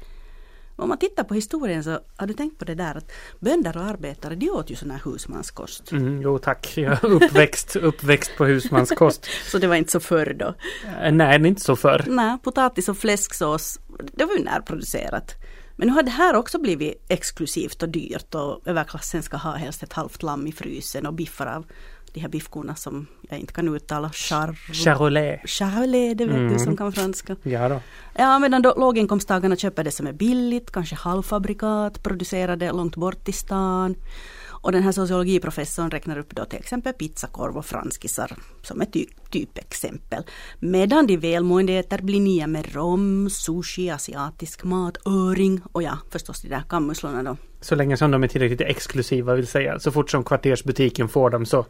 Om 0.77 0.89
man 0.89 0.99
tittar 0.99 1.25
på 1.25 1.35
historien 1.35 1.85
så 1.85 2.01
har 2.17 2.27
du 2.27 2.35
tänkt 2.35 2.59
på 2.59 2.65
det 2.65 2.75
där 2.75 2.95
att 2.95 3.13
bönder 3.41 3.77
och 3.77 3.83
arbetare 3.83 4.35
de 4.35 4.51
åt 4.51 4.71
ju 4.71 4.75
sån 4.75 4.91
här 4.91 5.01
husmanskost. 5.05 5.93
Mm, 5.93 6.23
jo 6.23 6.39
tack, 6.39 6.73
jag 6.77 6.93
är 6.93 7.05
uppväxt, 7.05 7.77
uppväxt 7.77 8.31
på 8.37 8.45
husmanskost. 8.45 9.27
så 9.51 9.59
det 9.59 9.67
var 9.67 9.77
inte 9.77 9.91
så 9.91 10.01
förr 10.01 10.37
då? 10.39 10.55
Eh, 11.03 11.13
nej, 11.13 11.47
inte 11.47 11.61
så 11.61 11.77
förr. 11.77 12.05
Nej, 12.07 12.39
potatis 12.43 12.89
och 12.89 12.99
fläsksås, 12.99 13.81
det 14.13 14.25
var 14.25 14.35
ju 14.35 14.45
närproducerat. 14.45 15.35
Men 15.79 15.89
nu 15.89 15.95
har 15.95 16.03
det 16.03 16.11
här 16.11 16.35
också 16.35 16.59
blivit 16.59 17.05
exklusivt 17.09 17.83
och 17.83 17.89
dyrt 17.89 18.35
och 18.35 18.61
överklassen 18.65 19.23
ska 19.23 19.37
ha 19.37 19.53
helst 19.53 19.83
ett 19.83 19.93
halvt 19.93 20.23
lamm 20.23 20.47
i 20.47 20.53
frysen 20.53 21.07
och 21.07 21.15
biffar 21.15 21.47
av 21.47 21.67
de 22.13 22.21
här 22.21 22.29
biffkorna 22.29 22.75
som 22.75 23.07
jag 23.29 23.39
inte 23.39 23.53
kan 23.53 23.75
uttala. 23.77 24.11
Char 24.11 24.55
Charolais. 24.73 25.41
Charolais, 25.45 26.17
det 26.17 26.27
vet 26.27 26.37
mm. 26.37 26.53
du 26.53 26.59
som 26.59 26.77
kan 26.77 26.93
franska. 26.93 27.37
Ja, 27.43 27.69
då. 27.69 27.81
ja 28.15 28.39
medan 28.39 28.63
då 28.63 28.75
låginkomsttagarna 28.77 29.57
köper 29.57 29.85
det 29.85 29.91
som 29.91 30.07
är 30.07 30.13
billigt, 30.13 30.71
kanske 30.71 30.97
halvfabrikat, 30.97 32.03
producerade 32.03 32.73
långt 32.73 32.97
bort 32.97 33.29
i 33.29 33.33
stan. 33.33 33.95
Och 34.61 34.73
den 34.73 34.83
här 34.83 34.93
sociologiprofessorn 34.93 35.91
räknar 35.91 36.19
upp 36.19 36.37
då 36.37 36.45
till 36.45 36.59
exempel 36.59 36.93
pizzakorv 36.93 37.57
och 37.57 37.67
franskisar 37.67 38.33
som 38.63 38.81
ett 38.81 38.93
ty 38.93 39.07
typexempel. 39.31 40.23
Medan 40.59 41.07
de 41.07 41.17
välmående 41.17 41.73
äter 41.73 42.03
blinia 42.03 42.47
med 42.47 42.75
rom, 42.75 43.31
sushi, 43.31 43.91
asiatisk 43.91 44.65
mat, 44.65 44.97
öring 45.07 45.61
och 45.73 45.83
ja, 45.83 45.99
förstås 46.11 46.43
de 46.43 46.49
där 46.49 46.63
kammusslorna 46.69 47.23
då. 47.23 47.37
Så 47.61 47.75
länge 47.75 47.97
som 47.97 48.11
de 48.11 48.25
är 48.25 48.29
tillräckligt 48.29 48.61
exklusiva 48.61 49.35
vill 49.35 49.47
säga. 49.47 49.79
Så 49.79 49.91
fort 49.91 50.11
som 50.11 50.25
kvartersbutiken 50.25 51.09
får 51.09 51.31
dem 51.31 51.47
så 51.47 51.67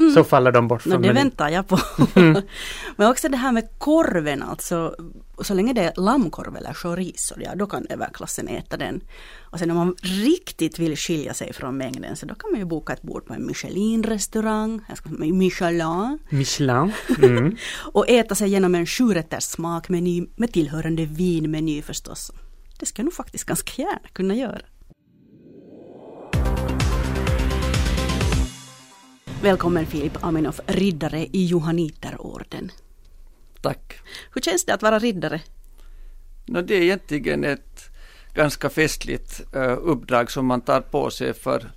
Mm. 0.00 0.14
Så 0.14 0.24
faller 0.24 0.52
de 0.52 0.68
bort 0.68 0.82
från 0.82 0.92
no, 0.92 0.98
Det 0.98 1.12
väntar 1.12 1.48
jag 1.48 1.68
på. 1.68 1.78
Mm. 2.14 2.42
Men 2.96 3.10
också 3.10 3.28
det 3.28 3.36
här 3.36 3.52
med 3.52 3.68
korven 3.78 4.42
alltså. 4.42 4.94
Så 5.42 5.54
länge 5.54 5.72
det 5.72 5.80
är 5.80 5.92
lammkorv 5.96 6.56
eller 6.56 6.74
chorizo, 6.74 7.34
ja 7.40 7.54
då 7.54 7.66
kan 7.66 7.86
överklassen 7.90 8.48
äta 8.48 8.76
den. 8.76 9.00
Och 9.40 9.58
sen 9.58 9.70
om 9.70 9.76
man 9.76 9.94
riktigt 10.02 10.78
vill 10.78 10.96
skilja 10.96 11.34
sig 11.34 11.52
från 11.52 11.76
mängden 11.76 12.16
så 12.16 12.26
då 12.26 12.34
kan 12.34 12.50
man 12.50 12.60
ju 12.60 12.66
boka 12.66 12.92
ett 12.92 13.02
bord 13.02 13.26
på 13.26 13.34
en 13.34 13.46
Michelin-restaurang. 13.46 14.80
Michelin. 15.18 16.18
Michelin. 16.28 16.92
Mm. 17.30 17.56
och 17.92 18.08
äta 18.08 18.34
sig 18.34 18.48
igenom 18.48 18.74
en 18.74 18.86
sjurätters 18.86 19.44
smakmeny 19.44 20.26
med 20.36 20.52
tillhörande 20.52 21.04
vinmeny 21.04 21.82
förstås. 21.82 22.32
Det 22.78 22.86
ska 22.86 23.00
jag 23.00 23.04
nog 23.04 23.14
faktiskt 23.14 23.44
ganska 23.44 23.82
gärna 23.82 24.08
kunna 24.12 24.34
göra. 24.34 24.60
Välkommen 29.42 29.86
Filip 29.86 30.24
Aminoff, 30.24 30.60
riddare 30.66 31.26
i 31.32 31.46
Johanniterorden. 31.46 32.70
Tack. 33.60 34.00
Hur 34.34 34.40
känns 34.40 34.64
det 34.64 34.74
att 34.74 34.82
vara 34.82 34.98
riddare? 34.98 35.40
No, 36.46 36.62
det 36.62 36.74
är 36.74 36.82
egentligen 36.82 37.44
ett 37.44 37.90
ganska 38.34 38.70
festligt 38.70 39.56
uh, 39.56 39.78
uppdrag 39.80 40.30
som 40.30 40.46
man 40.46 40.60
tar 40.60 40.80
på 40.80 41.10
sig 41.10 41.34
för 41.34 41.70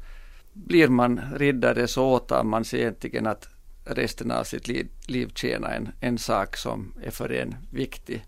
blir 0.53 0.87
man 0.87 1.21
riddare 1.35 1.87
så 1.87 2.05
åtar 2.05 2.43
man 2.43 2.65
sig 2.65 2.79
egentligen 2.79 3.27
att 3.27 3.47
resten 3.85 4.31
av 4.31 4.43
sitt 4.43 4.67
liv, 4.67 4.87
liv 5.07 5.31
tjäna 5.35 5.67
en, 5.73 5.89
en 5.99 6.17
sak 6.17 6.57
som 6.57 6.93
är 7.03 7.11
för 7.11 7.31
en 7.31 7.55
viktig. 7.71 8.25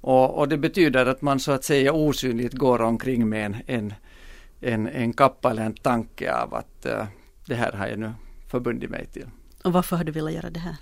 Och, 0.00 0.38
och, 0.38 0.48
det 0.48 0.58
betyder 0.58 1.06
att 1.06 1.22
man 1.22 1.40
så 1.40 1.52
att 1.52 1.64
säga 1.64 1.92
osynligt 1.92 2.54
går 2.54 2.80
omkring 2.82 3.28
med 3.28 3.46
en, 3.46 3.56
en, 3.66 3.94
en, 4.60 4.88
en 4.88 5.12
kappa 5.12 5.50
eller 5.50 5.62
en 5.62 5.74
tanke 5.74 6.32
av 6.34 6.54
att 6.54 6.86
uh, 6.86 7.04
det 7.46 7.54
här 7.54 7.72
har 7.72 7.86
jag 7.86 7.98
nu 7.98 8.12
förbundit 8.50 8.90
mig 8.90 9.06
till. 9.06 9.26
Och 9.64 9.72
varför 9.72 9.96
har 9.96 10.04
du 10.04 10.12
velat 10.12 10.32
göra 10.32 10.50
det 10.50 10.60
här? 10.60 10.76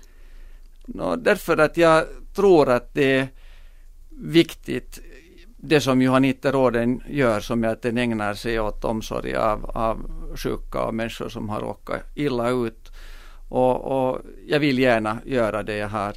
No, 0.85 1.15
därför 1.15 1.57
att 1.57 1.77
jag 1.77 2.05
tror 2.35 2.69
att 2.69 2.93
det 2.93 3.17
är 3.17 3.27
viktigt 4.09 4.99
det 5.61 5.81
som 5.81 6.01
Johanniterråden 6.01 7.03
gör 7.09 7.39
som 7.39 7.63
är 7.63 7.67
att 7.67 7.81
den 7.81 7.97
ägnar 7.97 8.33
sig 8.33 8.59
åt 8.59 8.85
omsorg 8.85 9.35
av, 9.35 9.65
av 9.65 10.11
sjuka 10.35 10.83
och 10.83 10.93
människor 10.93 11.29
som 11.29 11.49
har 11.49 11.59
råkat 11.59 12.01
illa 12.15 12.49
ut. 12.49 12.91
Och, 13.49 14.09
och, 14.09 14.21
jag 14.47 14.59
vill 14.59 14.79
gärna 14.79 15.19
göra 15.25 15.63
det. 15.63 15.75
Jag 15.75 15.89
har 15.89 16.13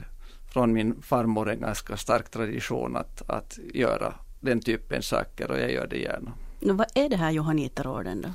från 0.52 0.72
min 0.72 1.02
farmor 1.02 1.50
en 1.50 1.60
ganska 1.60 1.96
stark 1.96 2.30
tradition 2.30 2.96
att, 2.96 3.30
att 3.30 3.58
göra 3.74 4.14
den 4.40 4.60
typen 4.60 5.02
saker 5.02 5.50
och 5.50 5.58
jag 5.58 5.72
gör 5.72 5.86
det 5.86 5.98
gärna. 5.98 6.32
Men 6.60 6.76
vad 6.76 6.86
är 6.94 7.08
det 7.08 7.16
här 7.16 7.30
Johanniterorden 7.30 8.22
då? 8.22 8.28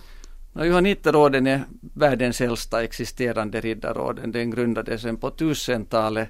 Johanniterorden 0.66 1.48
är 1.48 1.64
världens 1.94 2.42
äldsta 2.42 2.84
existerande 2.84 3.62
riddarorden. 3.62 4.32
Den 4.32 4.52
grundades 4.52 5.02
på 5.02 5.30
1000-talet 5.30 6.30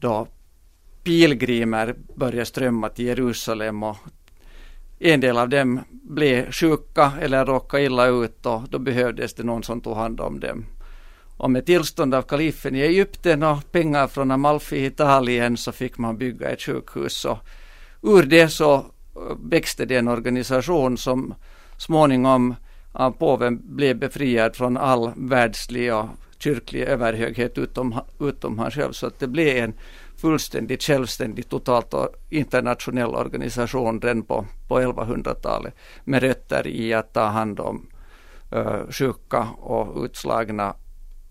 då 0.00 0.28
pilgrimer 1.04 1.94
började 2.14 2.44
strömma 2.44 2.88
till 2.88 3.04
Jerusalem 3.04 3.82
och 3.82 3.96
en 4.98 5.20
del 5.20 5.38
av 5.38 5.48
dem 5.48 5.80
blev 5.90 6.50
sjuka 6.52 7.12
eller 7.20 7.46
råkade 7.46 7.82
illa 7.82 8.06
ut 8.06 8.46
och 8.46 8.62
då 8.68 8.78
behövdes 8.78 9.34
det 9.34 9.42
någon 9.42 9.62
som 9.62 9.80
tog 9.80 9.96
hand 9.96 10.20
om 10.20 10.40
dem. 10.40 10.64
Och 11.36 11.50
med 11.50 11.66
tillstånd 11.66 12.14
av 12.14 12.22
kalifen 12.22 12.74
i 12.74 12.80
Egypten 12.80 13.42
och 13.42 13.72
pengar 13.72 14.06
från 14.06 14.30
Amalfi 14.30 14.76
i 14.76 14.86
Italien 14.86 15.56
så 15.56 15.72
fick 15.72 15.98
man 15.98 16.18
bygga 16.18 16.50
ett 16.50 16.62
sjukhus. 16.62 17.24
Och 17.24 17.38
ur 18.02 18.22
det 18.22 18.48
så 18.48 18.84
växte 19.42 19.84
det 19.84 19.96
en 19.96 20.08
organisation 20.08 20.98
som 20.98 21.34
småningom 21.78 22.54
av 22.98 23.10
påven 23.10 23.60
blev 23.76 23.98
befriad 23.98 24.56
från 24.56 24.76
all 24.76 25.12
världslig 25.16 25.94
och 25.94 26.06
kyrklig 26.38 26.82
överhöghet 26.82 27.58
utom, 27.58 28.00
utom 28.20 28.58
han 28.58 28.70
själv. 28.70 28.92
Så 28.92 29.06
att 29.06 29.18
det 29.18 29.26
blev 29.26 29.56
en 29.56 29.74
fullständigt 30.16 30.82
självständig, 30.82 31.48
totalt 31.48 31.94
internationell 32.30 33.14
organisation 33.14 34.00
redan 34.00 34.22
på, 34.22 34.46
på 34.68 34.80
1100-talet 34.80 35.74
med 36.04 36.22
rötter 36.22 36.66
i 36.66 36.94
att 36.94 37.12
ta 37.12 37.24
hand 37.24 37.60
om 37.60 37.86
uh, 38.54 38.90
sjuka 38.90 39.48
och 39.58 40.04
utslagna 40.04 40.74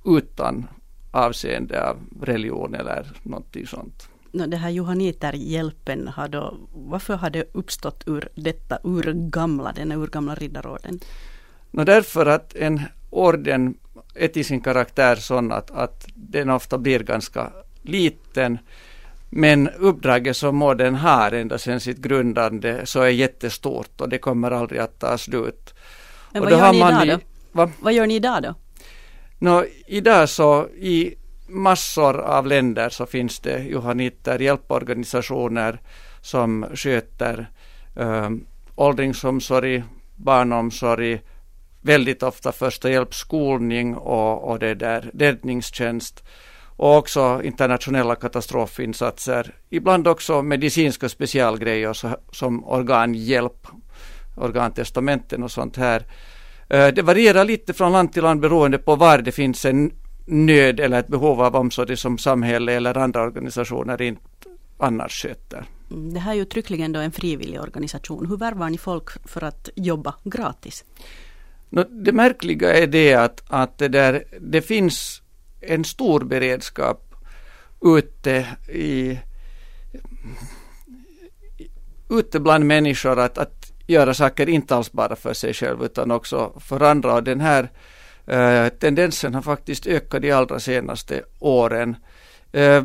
utan 0.06 0.68
avseende 1.12 1.90
av 1.90 1.98
religion 2.22 2.76
eller 2.76 3.12
någonting 3.24 3.68
sånt. 3.68 4.10
Det 4.32 4.58
här 4.58 4.70
Johanniterhjälpen, 4.70 6.08
har 6.08 6.28
då, 6.28 6.58
varför 6.74 7.16
har 7.16 7.30
det 7.30 7.48
uppstått 7.54 8.04
ur 8.06 8.30
detta 8.36 8.80
urgamla, 8.84 9.72
den 9.72 9.92
urgamla 9.92 10.36
riddarorden? 10.36 11.00
No 11.72 11.84
därför 11.84 12.26
att 12.26 12.56
en 12.56 12.82
orden 13.10 13.78
är 14.16 14.28
till 14.28 14.46
sin 14.46 14.62
karaktär 14.62 15.16
sån 15.16 15.52
att, 15.52 15.72
att 15.72 16.08
den 16.16 16.50
ofta 16.50 16.78
blir 16.78 17.00
ganska 17.00 17.52
liten. 17.82 18.58
Men 19.30 19.70
uppdraget 19.70 20.38
som 20.38 20.62
orden 20.62 20.96
har 20.96 21.32
ända 21.32 21.58
sedan 21.58 21.80
sitt 21.80 21.98
grundande 21.98 22.86
så 22.86 23.02
är 23.02 23.10
jättestort 23.10 24.02
och 24.02 24.10
det 24.10 24.18
kommer 24.18 24.52
aldrig 24.52 24.82
att 24.82 25.00
ta 25.00 25.18
slut. 25.18 25.74
Men 26.34 26.42
vad 26.42 26.52
gör 26.52 26.72
ni 26.72 26.78
idag 26.78 27.08
då? 27.08 27.20
Va? 27.52 27.72
Vad 27.80 27.94
gör 27.94 28.08
ni 28.08 28.16
idag 28.16 28.44
då? 28.44 28.56
No, 29.40 29.66
idag 29.88 30.30
så 30.30 30.68
i 30.68 31.16
massor 31.48 32.20
av 32.20 32.48
länder 32.48 32.90
så 32.90 33.06
finns 33.06 33.40
det 33.40 33.60
johanniter, 33.60 34.40
hjälporganisationer 34.40 35.80
som 36.22 36.66
sköter 36.74 37.50
um, 37.96 38.46
åldringsomsorg, 38.76 39.84
barnomsorg, 40.16 41.22
väldigt 41.82 42.24
ofta 42.24 42.52
första 42.52 42.90
hjälpskolning 42.90 43.96
och, 43.96 44.52
och 44.52 44.60
det 44.60 44.76
där 44.76 45.12
räddningstjänst 45.14 46.24
och 46.78 46.98
också 46.98 47.42
internationella 47.44 48.16
katastrofinsatser. 48.16 49.56
Ibland 49.70 50.08
också 50.08 50.42
medicinska 50.42 51.10
specialgrejer 51.10 51.94
så, 51.94 52.10
som 52.32 52.66
organhjälp, 52.66 53.68
organtestamenten 54.36 55.44
och 55.44 55.52
sånt 55.52 55.78
här. 55.78 56.06
Eh, 56.70 56.88
det 56.88 57.02
varierar 57.02 57.46
lite 57.46 57.74
från 57.74 57.92
land 57.92 58.14
till 58.14 58.24
land 58.24 58.40
beroende 58.40 58.78
på 58.78 58.96
var 58.96 59.18
det 59.18 59.32
finns 59.32 59.66
en 59.66 59.92
nöd 60.26 60.80
eller 60.80 61.00
ett 61.00 61.08
behov 61.08 61.42
av 61.42 61.56
omsorg 61.56 61.98
som 61.98 62.18
samhälle 62.18 62.74
eller 62.74 62.98
andra 62.98 63.24
organisationer 63.24 64.02
inte 64.02 64.22
annars 64.78 65.22
sköter. 65.22 65.66
Det 65.90 66.20
här 66.20 66.32
är 66.32 66.36
ju 66.36 66.46
tryckligen 66.46 66.92
då 66.92 67.00
en 67.00 67.12
frivillig 67.12 67.62
organisation. 67.62 68.26
Hur 68.26 68.38
värvar 68.38 68.70
ni 68.70 68.78
folk 68.78 69.28
för 69.28 69.44
att 69.44 69.70
jobba 69.76 70.16
gratis? 70.24 70.86
Det 71.90 72.12
märkliga 72.12 72.74
är 72.74 72.88
det 72.88 73.14
att, 73.14 73.44
att 73.48 73.78
det, 73.78 73.88
där, 73.88 74.24
det 74.40 74.62
finns 74.62 75.22
en 75.62 75.84
stor 75.86 76.20
beredskap 76.24 77.16
ute 77.82 78.46
i 78.68 79.20
ute 82.10 82.40
bland 82.40 82.66
människor 82.66 83.20
att, 83.20 83.38
att 83.38 83.72
göra 83.88 84.14
saker 84.14 84.50
inte 84.50 84.76
alls 84.76 84.92
bara 84.92 85.16
för 85.16 85.34
sig 85.34 85.54
själv 85.54 85.84
utan 85.84 86.12
också 86.12 86.54
för 86.60 86.84
andra. 86.84 87.14
Och 87.14 87.24
den 87.24 87.42
här 87.42 87.70
eh, 88.26 88.68
tendensen 88.70 89.36
har 89.36 89.42
faktiskt 89.42 89.88
ökat 89.88 90.22
de 90.22 90.32
allra 90.32 90.60
senaste 90.60 91.22
åren. 91.40 91.96
Eh, 92.52 92.84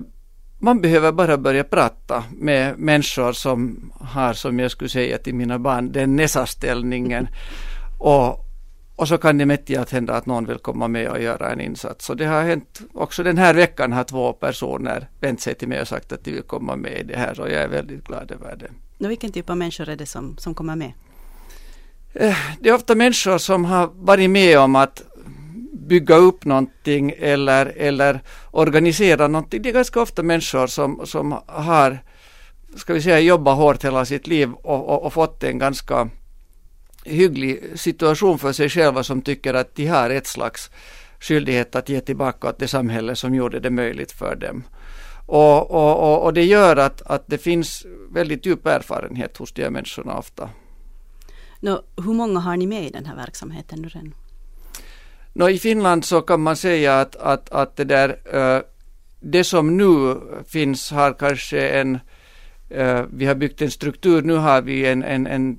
man 0.59 0.81
behöver 0.81 1.13
bara 1.13 1.39
börja 1.39 1.65
prata 1.65 2.25
med 2.39 2.79
människor 2.79 3.33
som 3.33 3.93
har, 4.01 4.33
som 4.33 4.59
jag 4.59 4.71
skulle 4.71 4.91
säga 4.91 5.19
till 5.19 5.35
mina 5.35 5.59
barn, 5.59 5.93
den 5.93 6.17
näsaställningen. 6.17 7.29
Och, 7.99 8.52
och 8.97 9.09
så 9.09 9.19
kan 9.19 9.39
det 9.39 9.71
i 9.71 9.77
att 9.77 9.91
hända 9.91 10.15
att 10.15 10.27
någon 10.27 10.47
vill 10.47 10.59
komma 10.59 10.89
med 10.89 11.09
och 11.09 11.23
göra 11.23 11.53
en 11.53 11.61
insats. 11.61 12.05
Så 12.05 12.15
det 12.15 12.25
har 12.25 12.43
hänt 12.43 12.81
också 12.93 13.23
den 13.23 13.39
här 13.39 13.55
veckan 13.55 13.93
har 13.93 14.05
två 14.05 14.33
personer 14.33 15.09
vänt 15.21 15.41
sig 15.41 15.55
till 15.55 15.69
mig 15.69 15.81
och 15.81 15.89
sagt 15.89 16.13
att 16.13 16.25
de 16.25 16.33
vill 16.33 16.43
komma 16.43 16.77
med 16.77 17.01
i 17.01 17.03
det 17.03 17.17
här 17.17 17.41
och 17.41 17.51
jag 17.51 17.63
är 17.63 17.69
väldigt 17.69 18.05
glad 18.05 18.31
över 18.31 18.57
det. 18.57 19.05
Och 19.05 19.11
vilken 19.11 19.33
typ 19.33 19.51
av 19.51 19.57
människor 19.57 19.89
är 19.89 19.97
det 19.97 20.07
som, 20.07 20.37
som 20.39 20.55
kommer 20.55 20.77
med? 20.77 20.93
Eh, 22.15 22.37
det 22.61 22.69
är 22.69 22.75
ofta 22.75 22.95
människor 22.95 23.39
som 23.39 23.65
har 23.65 23.91
varit 23.95 24.31
med 24.31 24.59
om 24.59 24.77
att 24.77 25.03
bygga 25.73 26.17
upp 26.17 26.45
någonting 26.45 27.15
eller, 27.19 27.67
eller 27.67 28.21
organisera 28.51 29.29
någonting. 29.29 29.63
Det 29.63 29.69
är 29.69 29.73
ganska 29.73 30.01
ofta 30.01 30.23
människor 30.23 30.67
som, 30.67 31.01
som 31.05 31.39
har, 31.47 31.99
ska 32.77 32.95
vi 32.95 33.03
säga, 33.03 33.21
jobbat 33.21 33.57
hårt 33.57 33.85
hela 33.85 34.05
sitt 34.05 34.27
liv 34.27 34.53
och, 34.53 34.89
och, 34.89 35.03
och 35.07 35.13
fått 35.13 35.45
en 35.45 35.59
ganska 35.59 36.09
hygglig 37.05 37.63
situation 37.75 38.39
för 38.39 38.53
sig 38.53 38.69
själva 38.69 39.03
som 39.03 39.23
tycker 39.23 39.55
att 39.55 39.75
de 39.75 39.87
har 39.87 40.11
ett 40.11 40.27
slags 40.27 40.71
skyldighet 41.21 41.77
att 41.77 41.89
ge 41.89 42.01
tillbaka 42.01 42.49
åt 42.49 42.59
det 42.59 42.69
samhälle 42.69 43.17
som 43.17 43.35
gjorde 43.35 43.61
det 43.61 43.71
möjligt 43.71 44.13
för 44.13 44.37
dem. 44.37 44.65
Och, 45.27 45.71
och, 45.71 46.25
och, 46.25 46.35
det 46.35 46.45
gör 46.45 46.77
att, 46.77 47.03
att 47.03 47.25
det 47.27 47.39
finns 47.39 47.87
väldigt 48.11 48.47
djup 48.47 48.67
erfarenhet 48.67 49.37
hos 49.37 49.53
de 49.53 49.63
här 49.63 49.71
människorna 49.71 50.19
ofta. 50.19 50.51
Nå, 51.61 51.83
hur 51.97 52.13
många 52.13 52.41
har 52.41 52.57
ni 52.57 52.67
med 52.67 52.87
i 52.87 52.91
den 52.91 53.07
här 53.07 53.17
verksamheten 53.17 53.83
nu 53.83 53.89
redan? 53.89 54.15
Nå, 55.33 55.49
I 55.49 55.59
Finland 55.59 56.05
så 56.05 56.21
kan 56.21 56.41
man 56.41 56.57
säga 56.57 57.01
att, 57.01 57.17
att, 57.17 57.51
att 57.51 57.77
det 57.77 57.85
där 57.85 58.09
uh, 58.35 58.63
det 59.21 59.45
som 59.45 59.77
nu 59.77 60.21
finns 60.47 60.91
har 60.91 61.13
kanske 61.13 61.69
en 61.69 61.95
uh, 62.77 63.03
vi 63.13 63.27
har 63.27 63.35
byggt 63.35 63.63
en 63.63 63.71
struktur, 63.71 64.23
nu 64.23 64.35
har 64.35 64.63
vi 64.63 64.87
en, 64.87 65.03
en, 65.03 65.27
en 65.27 65.57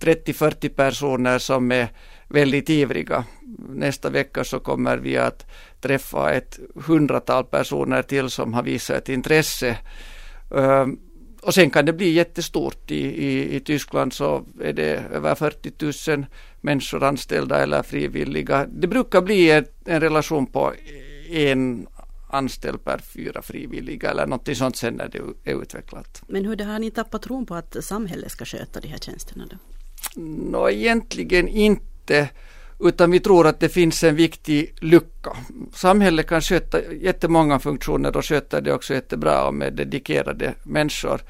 30-40 0.00 0.68
personer 0.68 1.38
som 1.38 1.72
är 1.72 1.88
väldigt 2.28 2.70
ivriga. 2.70 3.24
Nästa 3.68 4.10
vecka 4.10 4.44
så 4.44 4.60
kommer 4.60 4.96
vi 4.96 5.16
att 5.16 5.46
träffa 5.80 6.32
ett 6.32 6.58
hundratal 6.86 7.44
personer 7.44 8.02
till 8.02 8.30
som 8.30 8.54
har 8.54 8.62
visat 8.62 8.96
ett 8.96 9.08
intresse. 9.08 9.78
Ehm, 10.56 10.98
och 11.42 11.54
sen 11.54 11.70
kan 11.70 11.84
det 11.84 11.92
bli 11.92 12.10
jättestort. 12.10 12.90
I, 12.90 12.96
i, 12.96 13.56
I 13.56 13.60
Tyskland 13.60 14.12
så 14.12 14.44
är 14.62 14.72
det 14.72 15.04
över 15.12 15.34
40 15.34 16.10
000 16.16 16.26
människor 16.60 17.04
anställda 17.04 17.62
eller 17.62 17.82
frivilliga. 17.82 18.66
Det 18.68 18.86
brukar 18.86 19.22
bli 19.22 19.50
en, 19.50 19.66
en 19.84 20.00
relation 20.00 20.46
på 20.46 20.72
en 21.30 21.86
anställd 22.30 22.84
per 22.84 22.98
fyra 22.98 23.42
frivilliga 23.42 24.10
eller 24.10 24.26
något 24.26 24.56
sånt 24.56 24.76
sen 24.76 24.94
när 24.94 25.08
det 25.08 25.50
är 25.50 25.62
utvecklat. 25.62 26.22
Men 26.28 26.44
hur 26.44 26.56
det 26.56 26.64
har 26.64 26.78
ni 26.78 26.90
tappat 26.90 27.22
tron 27.22 27.46
på 27.46 27.54
att 27.54 27.84
samhället 27.84 28.32
ska 28.32 28.44
sköta 28.44 28.80
de 28.80 28.88
här 28.88 28.98
tjänsterna 28.98 29.46
då? 29.50 29.56
Nå, 30.16 30.70
egentligen 30.70 31.48
inte. 31.48 32.28
Utan 32.80 33.10
vi 33.10 33.20
tror 33.20 33.46
att 33.46 33.60
det 33.60 33.68
finns 33.68 34.04
en 34.04 34.16
viktig 34.16 34.74
lucka. 34.80 35.36
Samhället 35.74 36.26
kan 36.26 36.40
sköta 36.40 36.92
jättemånga 36.92 37.58
funktioner 37.58 38.16
och 38.16 38.24
sköter 38.24 38.60
det 38.60 38.72
också 38.72 38.94
jättebra 38.94 39.50
med 39.50 39.72
dedikerade 39.72 40.54
människor. 40.62 41.20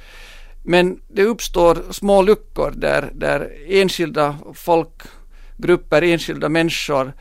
Men 0.62 1.00
det 1.08 1.24
uppstår 1.24 1.92
små 1.92 2.22
luckor 2.22 2.72
där, 2.76 3.10
där 3.14 3.52
enskilda 3.68 4.38
folkgrupper, 4.54 6.02
enskilda 6.02 6.48
människor 6.48 7.12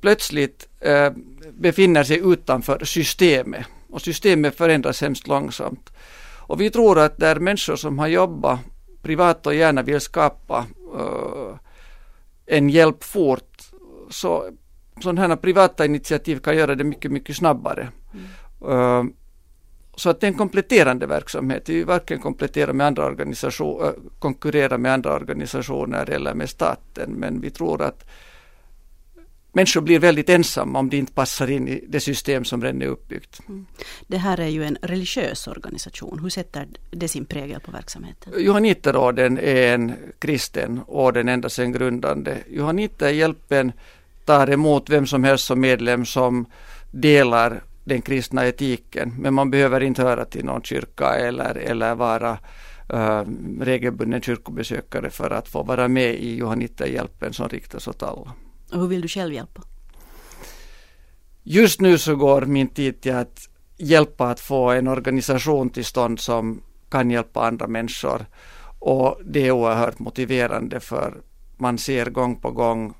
plötsligt 0.00 0.68
eh, 0.80 1.12
befinner 1.52 2.04
sig 2.04 2.20
utanför 2.24 2.84
systemet. 2.84 3.66
Och 3.90 4.02
systemet 4.02 4.56
förändras 4.56 5.00
hemskt 5.00 5.26
långsamt. 5.26 5.90
Och 6.36 6.60
vi 6.60 6.70
tror 6.70 6.98
att 6.98 7.18
där 7.18 7.36
människor 7.36 7.76
som 7.76 7.98
har 7.98 8.08
jobbat 8.08 8.60
privat 9.02 9.46
och 9.46 9.54
gärna 9.54 9.82
vill 9.82 10.00
skapa 10.00 10.66
en 12.46 12.68
hjälp 12.68 13.04
fort 13.04 13.50
så 14.10 14.50
sådana 15.02 15.28
här 15.28 15.36
privata 15.36 15.84
initiativ 15.84 16.38
kan 16.38 16.56
göra 16.56 16.74
det 16.74 16.84
mycket, 16.84 17.12
mycket 17.12 17.36
snabbare. 17.36 17.88
Mm. 18.62 18.78
Uh, 18.78 19.04
så 19.96 20.10
att 20.10 20.20
det 20.20 20.26
är 20.26 20.28
en 20.28 20.38
kompletterande 20.38 21.06
verksamhet. 21.06 21.68
Vi 21.68 21.84
varken 21.84 22.18
komplettera 22.18 22.72
med 22.72 22.86
andra 22.86 23.06
organisationer, 23.06 23.86
uh, 23.86 23.92
konkurrera 24.18 24.78
med 24.78 24.92
andra 24.92 25.14
organisationer 25.14 26.10
eller 26.10 26.34
med 26.34 26.50
staten. 26.50 27.10
Men 27.10 27.40
vi 27.40 27.50
tror 27.50 27.82
att 27.82 28.04
människor 29.52 29.80
blir 29.80 29.98
väldigt 29.98 30.28
ensamma 30.28 30.78
om 30.78 30.90
de 30.90 30.96
inte 30.96 31.12
passar 31.12 31.50
in 31.50 31.68
i 31.68 31.84
det 31.88 32.00
system 32.00 32.44
som 32.44 32.62
redan 32.62 32.82
är 32.82 32.86
uppbyggt. 32.86 33.40
Mm. 33.48 33.66
Det 34.06 34.16
här 34.16 34.40
är 34.40 34.48
ju 34.48 34.64
en 34.64 34.78
religiös 34.82 35.46
organisation. 35.46 36.18
Hur 36.22 36.30
sätter 36.30 36.66
det 36.90 37.08
sin 37.08 37.24
prägel 37.24 37.60
på 37.60 37.70
verksamheten? 37.70 38.32
Johanniterorden 38.36 39.38
är 39.38 39.74
en 39.74 39.92
kristen 40.18 40.80
orden 40.86 41.28
ända 41.28 41.48
sedan 41.48 41.72
grundande. 41.72 42.38
Johanniterhjälpen 42.48 43.72
tar 44.24 44.50
emot 44.50 44.90
vem 44.90 45.06
som 45.06 45.24
helst 45.24 45.44
som 45.44 45.60
medlem 45.60 46.04
som 46.04 46.46
delar 46.90 47.62
den 47.84 48.02
kristna 48.02 48.46
etiken. 48.46 49.14
Men 49.18 49.34
man 49.34 49.50
behöver 49.50 49.80
inte 49.80 50.02
höra 50.02 50.24
till 50.24 50.44
någon 50.44 50.62
kyrka 50.62 51.14
eller, 51.14 51.54
eller 51.54 51.94
vara 51.94 52.38
uh, 52.92 53.22
regelbunden 53.60 54.22
kyrkobesökare 54.22 55.10
för 55.10 55.30
att 55.30 55.48
få 55.48 55.62
vara 55.62 55.88
med 55.88 56.14
i 56.14 56.36
Johanniterhjälpen 56.36 57.32
som 57.32 57.48
riktas 57.48 57.88
åt 57.88 58.02
alla. 58.02 58.32
Och 58.72 58.80
hur 58.80 58.88
vill 58.88 59.00
du 59.00 59.08
själv 59.08 59.34
hjälpa? 59.34 59.62
Just 61.42 61.80
nu 61.80 61.98
så 61.98 62.16
går 62.16 62.42
min 62.42 62.68
tid 62.68 63.00
till 63.00 63.14
att 63.14 63.48
hjälpa 63.76 64.30
att 64.30 64.40
få 64.40 64.70
en 64.70 64.88
organisation 64.88 65.70
till 65.70 65.84
stånd 65.84 66.20
som 66.20 66.62
kan 66.88 67.10
hjälpa 67.10 67.46
andra 67.46 67.66
människor. 67.66 68.26
Och 68.78 69.20
det 69.24 69.46
är 69.46 69.50
oerhört 69.50 69.98
motiverande 69.98 70.80
för 70.80 71.22
man 71.56 71.78
ser 71.78 72.06
gång 72.06 72.36
på 72.36 72.50
gång 72.50 72.94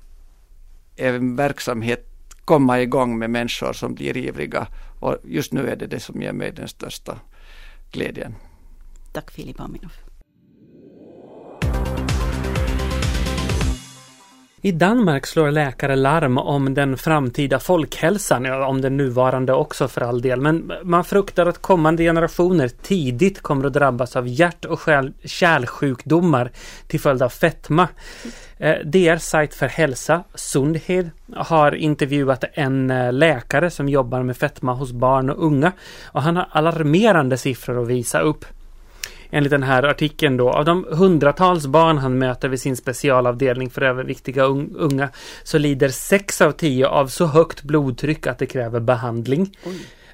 en 0.95 1.35
verksamhet 1.35 2.11
komma 2.45 2.81
igång 2.81 3.19
med 3.19 3.29
människor 3.29 3.73
som 3.73 3.93
blir 3.93 4.17
ivriga. 4.17 4.67
Och 4.99 5.17
just 5.23 5.53
nu 5.53 5.69
är 5.69 5.75
det 5.75 5.87
det 5.87 5.99
som 5.99 6.21
ger 6.21 6.33
mig 6.33 6.51
den 6.51 6.67
största 6.67 7.19
glädjen. 7.91 8.35
Tack 9.11 9.31
Filip 9.31 9.59
Aminoff. 9.59 10.10
I 14.63 14.71
Danmark 14.71 15.27
slår 15.27 15.51
läkare 15.51 15.95
larm 15.95 16.37
om 16.37 16.73
den 16.73 16.97
framtida 16.97 17.59
folkhälsan, 17.59 18.45
ja, 18.45 18.67
om 18.67 18.81
den 18.81 18.97
nuvarande 18.97 19.53
också 19.53 19.87
för 19.87 20.01
all 20.01 20.21
del. 20.21 20.41
Men 20.41 20.71
man 20.83 21.03
fruktar 21.03 21.45
att 21.45 21.61
kommande 21.61 22.03
generationer 22.03 22.67
tidigt 22.67 23.41
kommer 23.41 23.65
att 23.65 23.73
drabbas 23.73 24.15
av 24.15 24.27
hjärt 24.27 24.65
och 24.65 24.79
kärlsjukdomar 25.23 26.51
till 26.87 26.99
följd 26.99 27.21
av 27.21 27.29
fetma. 27.29 27.87
Eh, 28.57 28.75
DR 28.85 29.17
sajt 29.17 29.53
för 29.53 29.67
hälsa, 29.67 30.23
Sundhed, 30.35 31.09
har 31.35 31.75
intervjuat 31.75 32.43
en 32.53 32.91
eh, 32.91 33.13
läkare 33.13 33.69
som 33.69 33.89
jobbar 33.89 34.23
med 34.23 34.37
fetma 34.37 34.73
hos 34.73 34.91
barn 34.91 35.29
och 35.29 35.45
unga. 35.45 35.71
Och 36.05 36.21
han 36.21 36.35
har 36.35 36.47
alarmerande 36.51 37.37
siffror 37.37 37.81
att 37.81 37.87
visa 37.87 38.19
upp 38.19 38.45
enligt 39.31 39.51
den 39.51 39.63
här 39.63 39.83
artikeln 39.83 40.37
då, 40.37 40.49
av 40.49 40.65
de 40.65 40.85
hundratals 40.91 41.67
barn 41.67 41.97
han 41.97 42.17
möter 42.17 42.49
vid 42.49 42.61
sin 42.61 42.77
specialavdelning 42.77 43.69
för 43.69 43.81
överviktiga 43.81 44.43
unga 44.43 45.09
så 45.43 45.57
lider 45.57 45.89
sex 45.89 46.41
av 46.41 46.51
tio 46.51 46.87
av 46.87 47.07
så 47.07 47.25
högt 47.25 47.63
blodtryck 47.63 48.27
att 48.27 48.39
det 48.39 48.45
kräver 48.45 48.79
behandling. 48.79 49.51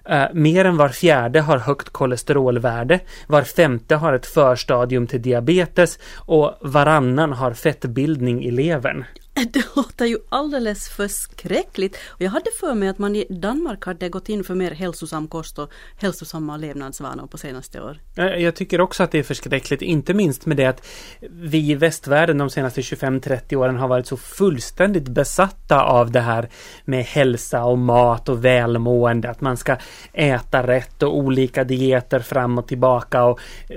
Uh, 0.10 0.26
mer 0.34 0.66
än 0.66 0.78
var 0.78 0.90
fjärde 0.90 1.42
har 1.42 1.58
högt 1.58 1.90
kolesterolvärde, 1.90 3.00
var 3.28 3.42
femte 3.42 3.96
har 3.96 4.14
ett 4.14 4.26
förstadium 4.26 5.08
till 5.08 5.22
diabetes 5.22 6.00
och 6.16 6.58
varannan 6.62 7.34
har 7.34 7.54
fettbildning 7.54 8.44
i 8.44 8.52
levern. 8.52 9.06
Det 9.54 9.76
låter 9.76 10.06
ju 10.06 10.18
alldeles 10.30 10.90
förskräckligt. 10.90 11.98
Och 12.08 12.22
jag 12.22 12.30
hade 12.30 12.52
för 12.60 12.74
mig 12.74 12.90
att 12.90 12.98
man 12.98 13.16
i 13.16 13.26
Danmark 13.30 13.86
hade 13.86 14.10
gått 14.10 14.30
in 14.30 14.44
för 14.44 14.56
mer 14.56 14.72
hälsosam 14.72 15.28
kost 15.28 15.60
och 15.60 15.72
hälsosamma 15.98 16.58
levnadsvanor 16.58 17.28
på 17.28 17.38
senaste 17.38 17.82
år. 17.82 18.00
Jag 18.16 18.56
tycker 18.56 18.82
också 18.82 19.04
att 19.04 19.12
det 19.12 19.20
är 19.20 19.24
förskräckligt, 19.24 19.82
inte 19.82 20.14
minst 20.14 20.46
med 20.46 20.58
det 20.58 20.66
att 20.66 20.88
vi 21.32 21.72
i 21.72 21.76
västvärlden 21.76 22.38
de 22.38 22.50
senaste 22.50 22.82
25-30 22.82 23.56
åren 23.56 23.76
har 23.76 23.88
varit 23.88 24.08
så 24.08 24.18
fullständigt 24.18 25.08
besatta 25.08 25.84
av 25.84 26.12
det 26.12 26.20
här 26.20 26.50
med 26.86 27.04
hälsa 27.06 27.64
och 27.64 27.78
mat 27.78 28.30
och 28.30 28.46
välmående. 28.46 29.30
Att 29.30 29.42
man 29.42 29.58
ska 29.58 29.78
äta 30.14 30.68
rätt 30.68 31.04
och 31.04 31.18
olika 31.18 31.64
dieter 31.64 32.20
fram 32.20 32.58
och 32.58 32.68
tillbaka. 32.68 33.24
Och 33.24 33.40
eh, 33.70 33.76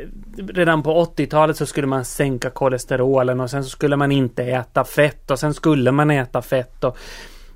redan 0.49 0.83
på 0.83 1.05
80-talet 1.05 1.57
så 1.57 1.67
skulle 1.67 1.87
man 1.87 2.05
sänka 2.05 2.51
kolesterolen 2.51 3.41
och 3.41 3.51
sen 3.51 3.65
så 3.65 3.71
skulle 3.71 3.97
man 3.97 4.13
inte 4.13 4.45
äta 4.45 4.85
fett 4.85 5.31
och 5.31 5.39
sen 5.39 5.50
sen 5.51 5.55
skulle 5.55 5.93
man 5.93 6.11
äta 6.11 6.43
fett 6.43 6.85
och 6.85 6.99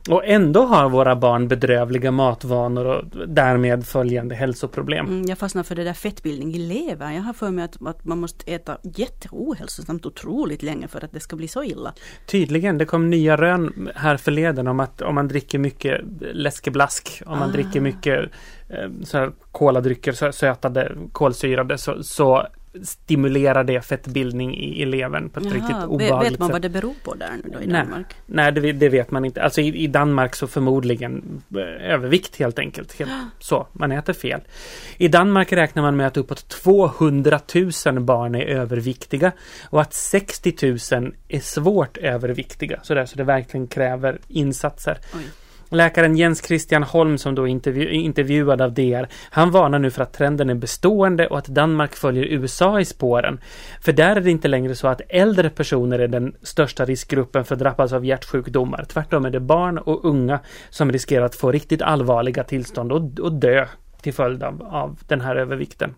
och 0.08 0.22
ändå 0.24 0.64
har 0.64 0.88
våra 0.88 1.16
barn 1.16 1.48
bedrövliga 1.48 2.10
matvanor 2.10 2.84
och 2.84 3.28
därmed 3.28 3.86
följande 3.86 4.34
hälsoproblem. 4.34 5.06
Mm, 5.06 5.24
jag 5.26 5.38
fastnar 5.38 5.62
för 5.62 5.74
det 5.74 5.84
där 5.84 5.92
fettbildning 5.92 6.54
i 6.54 6.58
levern. 6.58 7.14
Jag 7.14 7.22
har 7.22 7.32
för 7.32 7.50
mig 7.50 7.64
att, 7.64 7.86
att 7.86 8.04
man 8.04 8.18
måste 8.18 8.52
äta 8.52 8.78
jätteohälsosamt 8.82 10.06
otroligt 10.06 10.62
länge 10.62 10.88
för 10.88 11.04
att 11.04 11.12
det 11.12 11.20
ska 11.20 11.36
bli 11.36 11.48
så 11.48 11.64
illa. 11.64 11.94
Tydligen, 12.26 12.78
det 12.78 12.84
kom 12.84 13.10
nya 13.10 13.36
rön 13.36 13.90
här 13.94 14.16
förleden 14.16 14.68
om 14.68 14.80
att 14.80 15.02
om 15.02 15.14
man 15.14 15.28
dricker 15.28 15.58
mycket 15.58 16.00
läskeblask, 16.20 17.22
om 17.26 17.38
man 17.38 17.50
ah. 17.50 17.52
dricker 17.52 17.80
mycket 17.80 18.30
eh, 18.68 18.90
så 19.04 19.18
här, 19.18 19.32
koladrycker, 19.52 20.32
sötade, 20.32 20.92
kolsyrade 21.12 21.78
så, 21.78 22.02
så 22.02 22.46
stimulerar 22.82 23.64
det 23.64 23.80
fettbildning 23.80 24.56
i 24.56 24.82
eleven 24.82 25.28
på 25.28 25.40
ett 25.40 25.46
Jaha, 25.46 25.54
riktigt 25.54 25.76
obehagligt 25.86 26.32
Vet 26.32 26.38
man 26.38 26.50
vad 26.50 26.62
det 26.62 26.68
beror 26.68 26.94
på 27.04 27.14
där 27.14 27.30
nu 27.44 27.50
då 27.50 27.62
i 27.62 27.66
Nej. 27.66 27.82
Danmark? 27.82 28.06
Nej, 28.26 28.52
det, 28.52 28.72
det 28.72 28.88
vet 28.88 29.10
man 29.10 29.24
inte. 29.24 29.42
Alltså 29.42 29.60
i, 29.60 29.84
i 29.84 29.86
Danmark 29.86 30.34
så 30.34 30.46
förmodligen 30.46 31.42
eh, 31.54 31.92
övervikt 31.92 32.36
helt 32.36 32.58
enkelt. 32.58 32.98
Helt, 32.98 33.10
så, 33.38 33.66
man 33.72 33.92
äter 33.92 34.12
fel. 34.12 34.40
I 34.96 35.08
Danmark 35.08 35.52
räknar 35.52 35.82
man 35.82 35.96
med 35.96 36.06
att 36.06 36.16
uppåt 36.16 36.48
200 36.48 37.40
000 37.86 38.00
barn 38.00 38.34
är 38.34 38.44
överviktiga 38.44 39.32
och 39.70 39.80
att 39.80 39.94
60 39.94 40.54
000 40.92 41.12
är 41.28 41.40
svårt 41.40 41.96
överviktiga. 41.96 42.80
Så, 42.82 42.94
där, 42.94 43.06
så 43.06 43.16
det 43.16 43.24
verkligen 43.24 43.66
kräver 43.66 44.18
insatser. 44.28 44.98
Oj. 45.14 45.24
Läkaren 45.74 46.16
Jens 46.16 46.46
Christian 46.46 46.82
Holm 46.82 47.18
som 47.18 47.34
då 47.34 47.42
är 47.42 47.46
intervju- 47.46 47.90
intervjuad 47.90 48.60
av 48.60 48.72
DR, 48.72 49.08
han 49.30 49.50
varnar 49.50 49.78
nu 49.78 49.90
för 49.90 50.02
att 50.02 50.12
trenden 50.12 50.50
är 50.50 50.54
bestående 50.54 51.26
och 51.26 51.38
att 51.38 51.46
Danmark 51.46 51.94
följer 51.94 52.24
USA 52.24 52.80
i 52.80 52.84
spåren. 52.84 53.40
För 53.80 53.92
där 53.92 54.16
är 54.16 54.20
det 54.20 54.30
inte 54.30 54.48
längre 54.48 54.74
så 54.74 54.88
att 54.88 55.00
äldre 55.08 55.50
personer 55.50 55.98
är 55.98 56.08
den 56.08 56.34
största 56.42 56.84
riskgruppen 56.84 57.44
för 57.44 57.54
att 57.54 57.60
drabbas 57.60 57.92
av 57.92 58.04
hjärtsjukdomar. 58.04 58.84
Tvärtom 58.88 59.24
är 59.24 59.30
det 59.30 59.40
barn 59.40 59.78
och 59.78 60.04
unga 60.04 60.40
som 60.70 60.92
riskerar 60.92 61.24
att 61.24 61.34
få 61.34 61.52
riktigt 61.52 61.82
allvarliga 61.82 62.44
tillstånd 62.44 62.92
och, 62.92 63.20
och 63.20 63.32
dö 63.32 63.66
till 64.02 64.14
följd 64.14 64.42
av, 64.42 64.62
av 64.62 64.98
den 65.08 65.20
här 65.20 65.36
övervikten. 65.36 65.94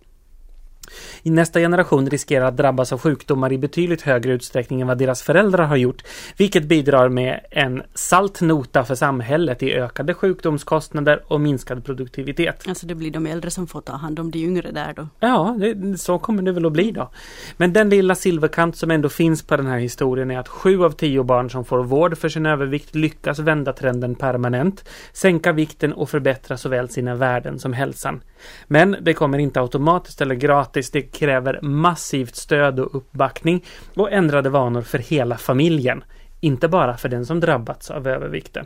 I 1.23 1.31
nästa 1.31 1.61
generation 1.61 2.11
riskerar 2.11 2.47
att 2.47 2.57
drabbas 2.57 2.93
av 2.93 3.01
sjukdomar 3.01 3.53
i 3.53 3.59
betydligt 3.59 4.03
högre 4.03 4.33
utsträckning 4.33 4.81
än 4.81 4.87
vad 4.87 4.99
deras 4.99 5.23
föräldrar 5.23 5.65
har 5.65 5.77
gjort, 5.77 6.03
vilket 6.37 6.65
bidrar 6.65 7.09
med 7.09 7.41
en 7.51 7.83
salt 7.95 8.41
nota 8.41 8.85
för 8.85 8.95
samhället 8.95 9.63
i 9.63 9.75
ökade 9.75 10.15
sjukdomskostnader 10.15 11.23
och 11.27 11.41
minskad 11.41 11.85
produktivitet. 11.85 12.65
Alltså 12.69 12.87
det 12.87 12.95
blir 12.95 13.11
de 13.11 13.27
äldre 13.27 13.51
som 13.51 13.67
får 13.67 13.81
ta 13.81 13.93
hand 13.93 14.19
om 14.19 14.31
de 14.31 14.39
yngre 14.39 14.71
där 14.71 14.93
då. 14.97 15.09
Ja, 15.21 15.57
det, 15.59 15.99
så 15.99 16.19
kommer 16.19 16.43
det 16.43 16.53
väl 16.53 16.67
att 16.67 16.73
bli 16.73 16.91
då. 16.91 17.11
Men 17.57 17.73
den 17.73 17.89
lilla 17.89 18.15
silverkant 18.15 18.77
som 18.77 18.91
ändå 18.91 19.09
finns 19.09 19.43
på 19.43 19.57
den 19.57 19.67
här 19.67 19.79
historien 19.79 20.31
är 20.31 20.39
att 20.39 20.49
sju 20.49 20.85
av 20.85 20.91
tio 20.91 21.23
barn 21.23 21.51
som 21.51 21.65
får 21.65 21.85
vård 21.85 22.19
för 22.19 22.29
sin 22.29 22.47
övervikt 22.47 22.95
lyckas 22.95 23.39
vända 23.39 23.73
trenden 23.73 24.15
permanent, 24.15 24.89
sänka 25.13 25.53
vikten 25.53 25.93
och 25.93 26.11
förbättra 26.11 26.57
såväl 26.57 26.89
sina 26.89 27.15
värden 27.15 27.59
som 27.59 27.73
hälsan. 27.73 28.21
Men 28.67 28.97
det 29.01 29.15
kommer 29.15 29.39
inte 29.39 29.61
automatiskt 29.61 30.21
eller 30.21 30.35
gratis. 30.35 30.76
Det 30.93 31.03
kräver 31.03 31.61
massivt 31.63 32.37
stöd 32.37 32.81
och 32.81 32.95
uppbackning 32.95 33.65
och 33.95 34.13
ändrade 34.13 34.51
vanor 34.51 34.83
för 34.83 34.99
hela 34.99 35.37
familjen. 35.37 36.05
Inte 36.41 36.69
bara 36.69 36.97
för 36.97 37.09
den 37.09 37.27
som 37.27 37.41
drabbats 37.41 37.91
av 37.91 38.09
övervikten. 38.09 38.65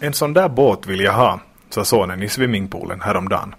En 0.00 0.12
sån 0.12 0.32
där 0.32 0.48
båt 0.48 0.86
vill 0.86 1.00
jag 1.00 1.12
ha, 1.12 1.40
sa 1.70 1.84
sonen 1.84 2.22
i 2.22 2.28
swimmingpoolen 2.28 3.00
häromdagen. 3.00 3.54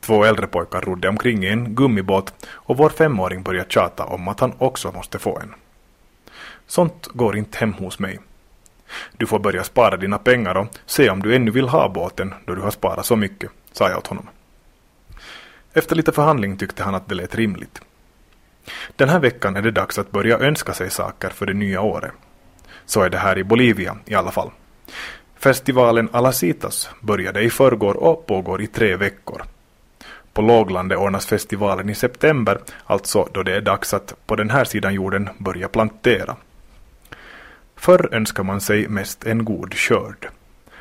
Två 0.00 0.24
äldre 0.24 0.46
pojkar 0.46 0.80
rodde 0.80 1.08
omkring 1.08 1.44
i 1.44 1.48
en 1.48 1.74
gummibåt 1.74 2.46
och 2.48 2.76
vår 2.76 2.88
femåring 2.88 3.42
började 3.42 3.70
tjata 3.70 4.04
om 4.04 4.28
att 4.28 4.40
han 4.40 4.52
också 4.58 4.92
måste 4.92 5.18
få 5.18 5.38
en. 5.38 5.54
Sånt 6.66 7.06
går 7.06 7.36
inte 7.36 7.58
hem 7.58 7.72
hos 7.72 7.98
mig. 7.98 8.18
Du 9.12 9.26
får 9.26 9.38
börja 9.38 9.64
spara 9.64 9.96
dina 9.96 10.18
pengar 10.18 10.56
och 10.56 10.66
se 10.86 11.10
om 11.10 11.22
du 11.22 11.34
ännu 11.34 11.50
vill 11.50 11.68
ha 11.68 11.88
båten 11.88 12.34
då 12.44 12.54
du 12.54 12.60
har 12.60 12.70
sparat 12.70 13.06
så 13.06 13.16
mycket, 13.16 13.50
sa 13.72 13.88
jag 13.88 13.98
åt 13.98 14.06
honom. 14.06 14.28
Efter 15.72 15.96
lite 15.96 16.12
förhandling 16.12 16.56
tyckte 16.56 16.82
han 16.82 16.94
att 16.94 17.08
det 17.08 17.14
lät 17.14 17.34
rimligt. 17.34 17.80
Den 18.96 19.08
här 19.08 19.20
veckan 19.20 19.56
är 19.56 19.62
det 19.62 19.70
dags 19.70 19.98
att 19.98 20.10
börja 20.10 20.38
önska 20.38 20.74
sig 20.74 20.90
saker 20.90 21.28
för 21.28 21.46
det 21.46 21.54
nya 21.54 21.80
året. 21.80 22.12
Så 22.86 23.02
är 23.02 23.10
det 23.10 23.18
här 23.18 23.38
i 23.38 23.44
Bolivia 23.44 23.96
i 24.04 24.14
alla 24.14 24.30
fall. 24.30 24.50
Festivalen 25.36 26.08
Alacitas 26.12 26.90
började 27.00 27.42
i 27.42 27.50
förrgår 27.50 27.96
och 27.96 28.26
pågår 28.26 28.62
i 28.62 28.66
tre 28.66 28.96
veckor. 28.96 29.42
På 30.32 30.42
låglandet 30.42 30.98
ordnas 30.98 31.26
festivalen 31.26 31.90
i 31.90 31.94
september, 31.94 32.60
alltså 32.84 33.28
då 33.32 33.42
det 33.42 33.56
är 33.56 33.60
dags 33.60 33.94
att 33.94 34.14
på 34.26 34.36
den 34.36 34.50
här 34.50 34.64
sidan 34.64 34.94
jorden 34.94 35.28
börja 35.38 35.68
plantera. 35.68 36.36
Förr 37.78 38.14
önskar 38.14 38.42
man 38.42 38.60
sig 38.60 38.88
mest 38.88 39.26
en 39.26 39.44
god 39.44 39.74
skörd. 39.74 40.28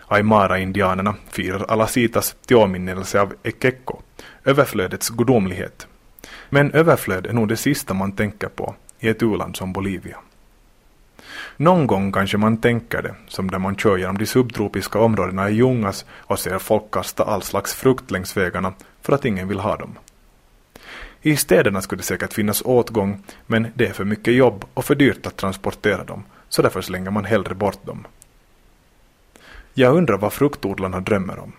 Aymara-indianerna 0.08 1.16
firar 1.30 1.66
Alasitas 1.72 2.36
till 2.46 2.56
åminnelse 2.56 3.22
av 3.22 3.34
Ekeko, 3.44 4.00
överflödets 4.46 5.10
gudomlighet. 5.10 5.88
Men 6.50 6.72
överflöd 6.72 7.26
är 7.26 7.34
nog 7.34 7.48
det 7.48 7.58
sista 7.58 7.94
man 7.94 8.12
tänker 8.12 8.48
på 8.48 8.76
i 9.00 9.10
ett 9.10 9.24
u-land 9.24 9.56
som 9.56 9.74
Bolivia. 9.74 10.18
Någon 11.58 11.88
gång 11.88 12.12
kanske 12.12 12.38
man 12.38 12.58
tänker 12.58 13.02
det, 13.02 13.16
som 13.28 13.48
när 13.48 13.60
man 13.60 13.76
kör 13.76 13.98
genom 13.98 14.18
de 14.18 14.26
subtropiska 14.26 15.00
områdena 15.00 15.50
i 15.50 15.54
Ljungas 15.54 16.06
och 16.10 16.40
ser 16.40 16.60
folk 16.60 16.92
kasta 16.92 17.24
all 17.24 17.42
slags 17.42 17.74
frukt 17.74 18.12
längs 18.12 18.38
vägarna 18.38 18.74
för 19.02 19.14
att 19.14 19.26
ingen 19.26 19.48
vill 19.48 19.60
ha 19.60 19.78
dem. 19.78 19.98
I 21.22 21.36
städerna 21.36 21.82
skulle 21.82 22.00
det 22.00 22.06
säkert 22.06 22.34
finnas 22.34 22.62
åtgång, 22.66 23.24
men 23.48 23.68
det 23.76 23.88
är 23.88 23.94
för 23.94 24.06
mycket 24.06 24.34
jobb 24.34 24.66
och 24.74 24.86
för 24.86 24.96
dyrt 24.96 25.28
att 25.28 25.38
transportera 25.38 26.04
dem, 26.04 26.24
så 26.50 26.62
därför 26.62 26.82
slänger 26.82 27.12
man 27.12 27.26
hellre 27.26 27.56
bort 27.56 27.86
dem. 27.86 28.08
Jag 29.74 29.96
undrar 29.96 30.18
vad 30.18 30.34
fruktodlarna 30.34 31.00
drömmer 31.00 31.40
om. 31.40 31.52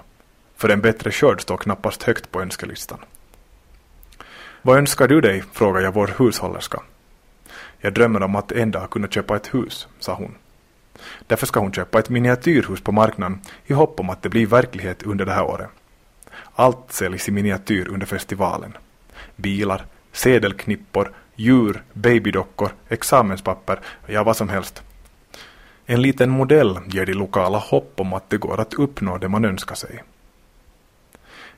För 0.57 0.69
en 0.69 0.81
bättre 0.81 1.11
skörd 1.11 1.41
står 1.41 1.57
knappast 1.57 2.03
högt 2.03 2.31
på 2.31 2.43
önskelistan. 2.43 2.99
Vad 4.63 4.79
önskar 4.79 5.09
du 5.09 5.21
dig? 5.21 5.45
frågar 5.53 5.81
jag 5.81 5.93
vår 5.93 6.15
hushållerska. 6.19 6.83
Jag 7.81 7.95
drömmer 7.95 8.23
om 8.23 8.37
att 8.37 8.53
en 8.53 8.71
dag 8.71 8.91
kunna 8.91 9.09
köpa 9.09 9.37
ett 9.37 9.55
hus, 9.55 9.89
sa 9.99 10.15
hon. 10.15 10.35
Därför 11.27 11.47
ska 11.47 11.61
hon 11.61 11.73
köpa 11.73 11.99
ett 11.99 12.09
miniatyrhus 12.09 12.81
på 12.81 12.93
marknaden 12.93 13.41
i 13.67 13.73
hopp 13.73 14.01
om 14.01 14.11
att 14.11 14.23
det 14.23 14.29
blir 14.29 14.47
verklighet 14.47 15.03
under 15.03 15.25
det 15.25 15.33
här 15.33 15.45
året. 15.45 15.69
Allt 16.55 16.93
säljs 16.93 17.29
i 17.29 17.33
miniatyr 17.33 17.89
under 17.89 18.07
festivalen. 18.07 18.77
Bilar, 19.37 19.87
sedelknippor, 20.13 21.13
djur, 21.39 21.83
babydockor, 21.93 22.71
examenspapper, 22.89 23.81
ja 24.07 24.25
vad 24.25 24.37
som 24.37 24.49
helst. 24.49 24.83
En 25.87 26.03
liten 26.03 26.31
modell 26.31 26.79
ger 26.87 27.07
de 27.07 27.15
lokala 27.15 27.59
hopp 27.59 28.01
om 28.01 28.13
att 28.13 28.31
det 28.31 28.39
går 28.39 28.61
att 28.61 28.75
uppnå 28.75 29.19
det 29.19 29.29
man 29.29 29.45
önskar 29.45 29.75
sig. 29.75 30.03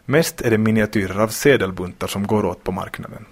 Mest 0.05 0.40
är 0.40 0.51
det 0.51 0.59
miniatyrer 0.59 1.21
av 1.21 1.29
sedelbuntar 1.29 2.07
som 2.07 2.27
går 2.27 2.45
åt 2.45 2.64
på 2.64 2.73
marknaden. 2.73 3.27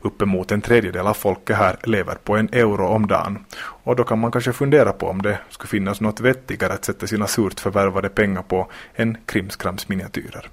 Uppemot 0.00 0.52
en 0.52 0.60
tredjedel 0.60 1.06
av 1.06 1.14
folket 1.14 1.56
här 1.56 1.76
lever 1.84 2.14
på 2.14 2.36
en 2.36 2.48
euro 2.52 2.86
om 2.86 3.06
dagen 3.06 3.44
och 3.58 3.96
då 3.96 4.04
kan 4.04 4.18
man 4.18 4.32
kanske 4.32 4.52
fundera 4.52 4.92
på 4.92 5.06
om 5.06 5.22
det 5.22 5.38
skulle 5.48 5.68
finnas 5.68 6.00
något 6.00 6.20
vettigare 6.20 6.72
att 6.72 6.84
sätta 6.84 7.06
sina 7.06 7.26
surt 7.26 7.60
förvärvade 7.60 8.08
pengar 8.08 8.42
på 8.42 8.70
än 8.94 9.16
krimskramsminiatyrer. 9.26 10.50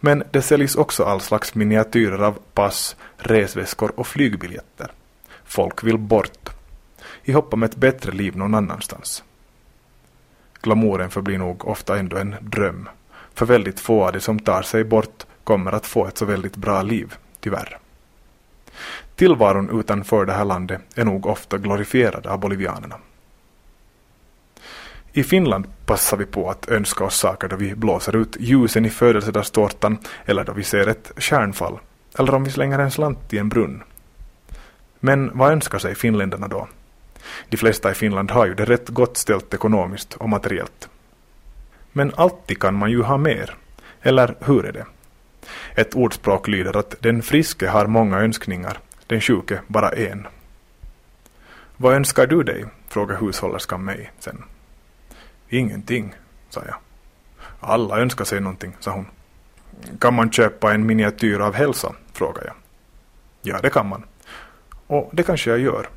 Men 0.00 0.22
det 0.30 0.42
säljs 0.42 0.76
också 0.76 1.04
all 1.04 1.20
slags 1.20 1.54
miniatyrer 1.54 2.18
av 2.18 2.38
pass, 2.54 2.96
resväskor 3.16 3.92
och 3.96 4.06
flygbiljetter. 4.06 4.92
Folk 5.44 5.84
vill 5.84 5.98
bort. 5.98 6.48
I 7.24 7.32
hopp 7.32 7.54
om 7.54 7.62
ett 7.62 7.76
bättre 7.76 8.12
liv 8.12 8.36
någon 8.36 8.54
annanstans. 8.54 9.24
Glamouren 10.62 11.10
förblir 11.10 11.38
nog 11.38 11.68
ofta 11.68 11.98
ändå 11.98 12.16
en 12.16 12.36
dröm. 12.40 12.88
För 13.34 13.46
väldigt 13.46 13.80
få 13.80 14.04
av 14.04 14.12
de 14.12 14.20
som 14.20 14.38
tar 14.38 14.62
sig 14.62 14.84
bort 14.84 15.26
kommer 15.44 15.72
att 15.72 15.86
få 15.86 16.06
ett 16.06 16.18
så 16.18 16.24
väldigt 16.24 16.56
bra 16.56 16.82
liv, 16.82 17.14
tyvärr. 17.40 17.78
Tillvaron 19.16 19.80
utanför 19.80 20.24
det 20.24 20.32
här 20.32 20.44
landet 20.44 20.80
är 20.94 21.04
nog 21.04 21.26
ofta 21.26 21.58
glorifierad 21.58 22.26
av 22.26 22.40
bolivianerna. 22.40 22.96
I 25.12 25.22
Finland 25.22 25.66
passar 25.86 26.16
vi 26.16 26.26
på 26.26 26.50
att 26.50 26.68
önska 26.68 27.04
oss 27.04 27.18
saker 27.18 27.48
då 27.48 27.56
vi 27.56 27.74
blåser 27.74 28.16
ut 28.16 28.36
ljusen 28.40 28.86
i 28.86 28.90
födelsedagstårtan 28.90 29.98
eller 30.24 30.44
då 30.44 30.52
vi 30.52 30.64
ser 30.64 30.86
ett 30.86 31.12
stjärnfall 31.16 31.78
eller 32.18 32.34
om 32.34 32.44
vi 32.44 32.50
slänger 32.50 32.78
en 32.78 32.90
slant 32.90 33.32
i 33.32 33.38
en 33.38 33.48
brunn. 33.48 33.82
Men 35.00 35.38
vad 35.38 35.52
önskar 35.52 35.78
sig 35.78 35.94
finländarna 35.94 36.48
då? 36.48 36.68
De 37.48 37.56
flesta 37.56 37.90
i 37.90 37.94
Finland 37.94 38.30
har 38.30 38.46
ju 38.46 38.54
det 38.54 38.64
rätt 38.64 38.88
gott 38.88 39.16
ställt 39.16 39.54
ekonomiskt 39.54 40.14
och 40.14 40.28
materiellt. 40.28 40.88
Men 41.92 42.12
alltid 42.16 42.58
kan 42.58 42.74
man 42.74 42.90
ju 42.90 43.02
ha 43.02 43.16
mer. 43.16 43.54
Eller 44.02 44.34
hur 44.40 44.64
är 44.64 44.72
det? 44.72 44.86
Ett 45.74 45.94
ordspråk 45.94 46.48
lyder 46.48 46.76
att 46.76 46.94
den 47.00 47.22
friske 47.22 47.68
har 47.68 47.86
många 47.86 48.18
önskningar, 48.18 48.78
den 49.06 49.20
sjuke 49.20 49.60
bara 49.66 49.90
en. 49.90 50.26
Vad 51.76 51.94
önskar 51.94 52.26
du 52.26 52.42
dig? 52.42 52.64
frågar 52.88 53.16
hushållerskan 53.20 53.84
mig 53.84 54.12
sen. 54.18 54.44
Ingenting, 55.52 56.14
sa 56.48 56.62
jag. 56.66 56.76
Alla 57.60 57.98
önskar 57.98 58.24
sig 58.24 58.40
någonting, 58.40 58.76
sa 58.80 58.90
hon. 58.90 59.06
Kan 59.98 60.14
man 60.14 60.30
köpa 60.30 60.74
en 60.74 60.86
miniatyr 60.86 61.38
av 61.38 61.54
hälsa? 61.54 61.94
frågade 62.12 62.46
jag. 62.46 62.56
Ja, 63.42 63.60
det 63.62 63.70
kan 63.70 63.88
man. 63.88 64.04
Och 64.86 65.10
det 65.12 65.22
kanske 65.22 65.50
jag 65.50 65.58
gör. 65.58 65.88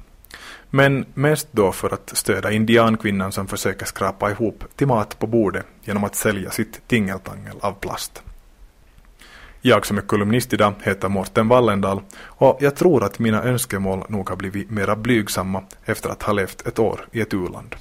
Men 0.69 1.05
mest 1.13 1.47
då 1.51 1.71
för 1.71 1.93
att 1.93 2.17
stödja 2.17 2.51
indiankvinnan 2.51 3.31
som 3.31 3.47
försöker 3.47 3.85
skrapa 3.85 4.31
ihop 4.31 4.63
till 4.75 4.87
mat 4.87 5.19
på 5.19 5.27
bordet 5.27 5.65
genom 5.83 6.03
att 6.03 6.15
sälja 6.15 6.51
sitt 6.51 6.87
tingeltangel 6.87 7.55
av 7.61 7.73
plast. 7.73 8.23
Jag 9.61 9.85
som 9.85 9.97
är 9.97 10.01
kolumnist 10.01 10.53
idag 10.53 10.73
heter 10.83 11.09
Morten 11.09 11.47
Wallendal 11.47 12.01
och 12.21 12.57
jag 12.61 12.75
tror 12.75 13.03
att 13.03 13.19
mina 13.19 13.43
önskemål 13.43 14.03
nog 14.09 14.29
har 14.29 14.35
blivit 14.35 14.69
mera 14.69 14.95
blygsamma 14.95 15.63
efter 15.85 16.09
att 16.09 16.23
ha 16.23 16.33
levt 16.33 16.67
ett 16.67 16.79
år 16.79 17.07
i 17.11 17.21
ett 17.21 17.33
u-land. 17.33 17.75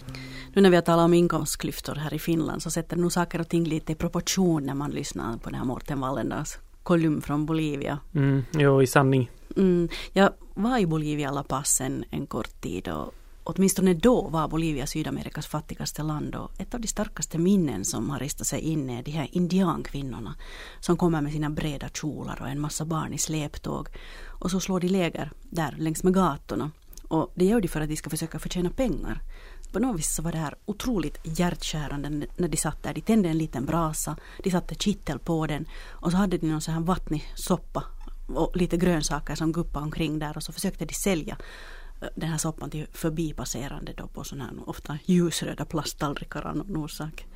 Nu 0.55 0.63
när 0.63 0.71
vi 0.71 0.77
har 0.77 0.83
talat 0.83 1.05
om 1.05 1.15
inkomstklyftor 1.15 1.95
här 1.95 2.15
i 2.15 2.19
Finland 2.19 2.63
så 2.63 2.71
sätter 2.71 2.97
nog 2.97 3.13
saker 3.13 3.41
och 3.41 3.49
ting 3.49 3.65
lite 3.65 3.93
i 3.93 3.95
proportion 3.95 4.67
när 4.67 4.75
man 4.75 4.91
lyssnar 4.91 5.37
på 5.37 5.51
den 5.51 5.59
här 5.59 5.65
Mårten 5.65 6.01
Wallendags 6.01 6.59
kolumn 6.83 7.23
från 7.23 7.47
Bolivia. 7.47 7.99
Mm, 8.15 8.45
jo, 8.53 8.83
i 8.83 8.87
sanning. 8.87 9.31
Mm, 9.57 9.89
jag 10.13 10.31
var 10.55 10.79
i 10.79 10.87
Bolivia 10.87 11.31
La 11.31 11.43
Paz 11.43 11.81
en, 11.81 12.05
en 12.11 12.27
kort 12.27 12.61
tid 12.61 12.89
och 12.89 13.15
åtminstone 13.45 13.95
då 13.95 14.29
var 14.29 14.49
Bolivia 14.49 14.87
Sydamerikas 14.87 15.47
fattigaste 15.47 16.03
land 16.03 16.35
och 16.35 16.61
ett 16.61 16.75
av 16.75 16.81
de 16.81 16.89
starkaste 16.89 17.39
minnen 17.39 17.85
som 17.85 18.11
har 18.11 18.19
ristat 18.19 18.47
sig 18.47 18.61
in 18.61 18.91
är 18.91 19.03
de 19.03 19.11
här 19.11 19.29
indiankvinnorna 19.33 20.35
som 20.81 20.97
kommer 20.97 21.21
med 21.21 21.33
sina 21.33 21.51
breda 21.51 21.89
kjolar 21.89 22.39
och 22.41 22.49
en 22.49 22.61
massa 22.61 22.85
barn 22.85 23.13
i 23.13 23.19
släptåg 23.19 23.89
och 24.27 24.51
så 24.51 24.61
slår 24.61 24.81
de 24.81 24.89
läger 24.89 25.31
där 25.51 25.75
längs 25.79 26.03
med 26.03 26.15
gatorna 26.15 26.71
och 27.09 27.33
det 27.35 27.45
gör 27.45 27.61
de 27.61 27.69
för 27.69 27.81
att 27.81 27.89
de 27.89 27.97
ska 27.97 28.11
försöka 28.11 28.39
förtjäna 28.39 28.71
pengar. 28.71 29.23
På 29.73 29.79
något 29.79 29.99
vis 29.99 30.15
så 30.15 30.23
var 30.23 30.33
det 30.33 30.39
här 30.39 30.55
otroligt 30.65 31.19
hjärtkärande 31.23 32.09
när 32.37 32.49
de 32.49 32.57
satt 32.57 32.83
där. 32.83 32.95
De 32.95 33.01
tände 33.01 33.29
en 33.29 33.39
liten 33.39 33.67
brasa, 33.67 34.17
de 34.45 34.51
satte 34.51 34.75
kittel 34.75 35.19
på 35.19 35.47
den 35.47 35.67
och 35.91 36.11
så 36.11 36.17
hade 36.17 36.39
de 36.39 36.47
någon 36.51 36.61
sån 36.61 36.75
här 36.75 36.81
vattnig 36.81 37.33
soppa 37.35 37.85
och 38.29 38.57
lite 38.57 38.77
grönsaker 38.77 39.35
som 39.35 39.53
guppade 39.53 39.85
omkring 39.85 40.19
där 40.19 40.37
och 40.37 40.43
så 40.43 40.53
försökte 40.53 40.85
de 40.85 40.95
sälja 40.95 41.37
eh, 42.03 42.09
den 42.15 42.29
här 42.29 42.39
soppan 42.39 42.71
till 42.71 42.87
förbipasserande 42.93 43.93
då 43.97 44.07
på 44.07 44.25
sådana 44.25 44.45
här 44.45 44.69
ofta 44.69 44.99
ljusröda 45.05 45.65
plasttallrikar 45.65 46.47
av 46.47 46.57
någon 46.57 46.77
orsak. 46.77 47.27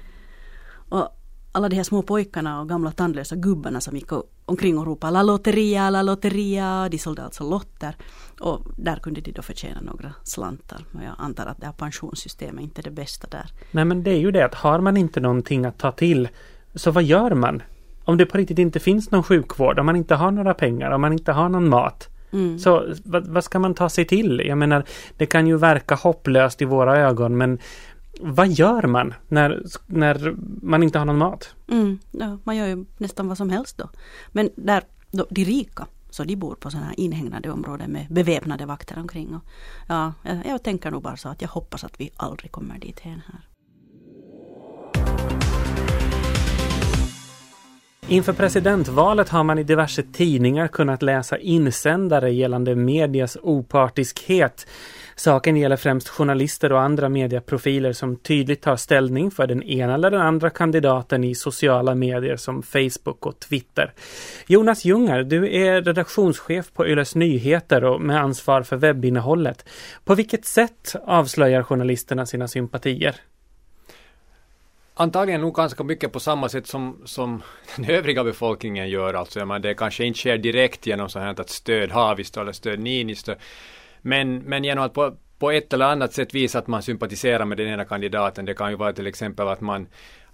Och 0.88 1.08
alla 1.56 1.68
de 1.68 1.76
här 1.76 1.82
små 1.82 2.02
pojkarna 2.02 2.60
och 2.60 2.68
gamla 2.68 2.90
tandlösa 2.90 3.36
gubbarna 3.36 3.80
som 3.80 3.96
gick 3.96 4.10
omkring 4.44 4.78
och 4.78 4.86
ropade 4.86 5.12
La 5.12 5.22
Lotteria, 5.22 5.90
La 5.90 6.02
Lotteria. 6.02 6.88
De 6.88 6.98
sålde 6.98 7.22
alltså 7.22 7.50
lotter. 7.50 7.96
Och 8.40 8.60
där 8.76 8.96
kunde 8.96 9.20
de 9.20 9.32
då 9.32 9.42
förtjäna 9.42 9.80
några 9.80 10.12
slantar. 10.22 10.84
Och 10.92 11.02
jag 11.02 11.14
antar 11.18 11.46
att 11.46 11.60
det 11.60 11.66
här 11.66 11.72
pensionssystemet 11.72 12.62
inte 12.62 12.80
är 12.80 12.82
det 12.82 12.90
bästa 12.90 13.26
där. 13.30 13.50
Nej 13.70 13.84
men 13.84 14.02
det 14.02 14.10
är 14.10 14.18
ju 14.18 14.30
det 14.30 14.44
att 14.44 14.54
har 14.54 14.80
man 14.80 14.96
inte 14.96 15.20
någonting 15.20 15.64
att 15.64 15.78
ta 15.78 15.92
till 15.92 16.28
så 16.74 16.90
vad 16.90 17.04
gör 17.04 17.34
man? 17.34 17.62
Om 18.04 18.16
det 18.16 18.26
på 18.26 18.38
riktigt 18.38 18.58
inte 18.58 18.80
finns 18.80 19.10
någon 19.10 19.22
sjukvård, 19.22 19.78
om 19.78 19.86
man 19.86 19.96
inte 19.96 20.14
har 20.14 20.30
några 20.30 20.54
pengar, 20.54 20.90
om 20.90 21.00
man 21.00 21.12
inte 21.12 21.32
har 21.32 21.48
någon 21.48 21.68
mat. 21.68 22.08
Mm. 22.32 22.58
Så 22.58 22.94
vad, 23.04 23.26
vad, 23.26 23.44
ska 23.44 23.58
man 23.58 23.74
ta 23.74 23.88
sig 23.88 24.04
till? 24.04 24.42
Jag 24.46 24.58
menar, 24.58 24.84
det 25.16 25.26
kan 25.26 25.46
ju 25.46 25.56
verka 25.56 25.94
hopplöst 25.94 26.62
i 26.62 26.64
våra 26.64 26.98
ögon 26.98 27.36
men 27.36 27.58
vad 28.20 28.48
gör 28.48 28.82
man 28.82 29.14
när, 29.28 29.62
när 29.86 30.34
man 30.62 30.82
inte 30.82 30.98
har 30.98 31.04
någon 31.04 31.18
mat? 31.18 31.54
Mm, 31.68 31.98
ja, 32.10 32.38
man 32.44 32.56
gör 32.56 32.66
ju 32.66 32.84
nästan 32.98 33.28
vad 33.28 33.36
som 33.36 33.50
helst 33.50 33.78
då. 33.78 33.88
Men 34.32 34.50
där, 34.56 34.82
då, 35.10 35.26
de 35.30 35.44
rika, 35.44 35.86
så 36.10 36.24
de 36.24 36.36
bor 36.36 36.54
på 36.54 36.70
sådana 36.70 36.86
här 36.86 37.00
inhägnade 37.00 37.50
områden 37.50 37.92
med 37.92 38.06
beväpnade 38.10 38.66
vakter 38.66 38.98
omkring. 38.98 39.34
Och, 39.34 39.42
ja, 39.88 40.12
jag, 40.22 40.46
jag 40.46 40.62
tänker 40.62 40.90
nog 40.90 41.02
bara 41.02 41.16
så 41.16 41.28
att 41.28 41.42
jag 41.42 41.48
hoppas 41.48 41.84
att 41.84 42.00
vi 42.00 42.10
aldrig 42.16 42.52
kommer 42.52 42.78
dit 42.78 43.00
här. 43.00 43.22
Inför 48.08 48.32
presidentvalet 48.32 49.28
har 49.28 49.44
man 49.44 49.58
i 49.58 49.62
diverse 49.62 50.02
tidningar 50.02 50.68
kunnat 50.68 51.02
läsa 51.02 51.38
insändare 51.38 52.30
gällande 52.30 52.74
medias 52.74 53.36
opartiskhet. 53.42 54.66
Saken 55.18 55.56
gäller 55.56 55.76
främst 55.76 56.08
journalister 56.08 56.72
och 56.72 56.80
andra 56.80 57.08
medieprofiler 57.08 57.92
som 57.92 58.16
tydligt 58.16 58.62
tar 58.62 58.76
ställning 58.76 59.30
för 59.30 59.46
den 59.46 59.62
ena 59.62 59.94
eller 59.94 60.10
den 60.10 60.20
andra 60.20 60.50
kandidaten 60.50 61.24
i 61.24 61.34
sociala 61.34 61.94
medier 61.94 62.36
som 62.36 62.62
Facebook 62.62 63.26
och 63.26 63.40
Twitter. 63.40 63.92
Jonas 64.46 64.84
Ljungar, 64.84 65.22
du 65.22 65.56
är 65.56 65.82
redaktionschef 65.82 66.72
på 66.72 66.86
Yles 66.86 67.14
Nyheter 67.14 67.84
och 67.84 68.00
med 68.00 68.20
ansvar 68.20 68.62
för 68.62 68.76
webbinnehållet. 68.76 69.68
På 70.04 70.14
vilket 70.14 70.44
sätt 70.44 70.94
avslöjar 71.04 71.62
journalisterna 71.62 72.26
sina 72.26 72.48
sympatier? 72.48 73.16
Antagligen 74.94 75.40
nog 75.40 75.54
ganska 75.54 75.84
mycket 75.84 76.12
på 76.12 76.20
samma 76.20 76.48
sätt 76.48 76.66
som, 76.66 77.02
som 77.04 77.42
den 77.76 77.90
övriga 77.90 78.24
befolkningen 78.24 78.88
gör. 78.88 79.14
Alltså, 79.14 79.38
jag 79.38 79.48
menar, 79.48 79.58
det 79.58 79.74
kanske 79.74 80.04
inte 80.04 80.18
sker 80.18 80.38
direkt 80.38 80.86
genom 80.86 81.08
så 81.08 81.18
här 81.18 81.40
att 81.40 81.50
stöd 81.50 81.90
Haavisto 81.90 82.40
eller 82.40 82.52
stöd 82.52 82.80
Niinistö. 82.80 83.34
Men, 84.06 84.38
men 84.38 84.64
genom 84.64 84.84
att 84.84 84.94
på, 84.94 85.16
på 85.38 85.50
ett 85.50 85.72
eller 85.72 85.86
annat 85.86 86.12
sätt 86.12 86.34
visa 86.34 86.58
att 86.58 86.66
man 86.66 86.82
sympatiserar 86.82 87.44
med 87.44 87.58
den 87.58 87.68
ena 87.68 87.84
kandidaten. 87.84 88.44
Det 88.44 88.54
kan 88.54 88.70
ju 88.70 88.76
vara 88.76 88.92
till 88.92 89.06
exempel 89.06 89.48
att 89.48 89.60
man 89.60 89.86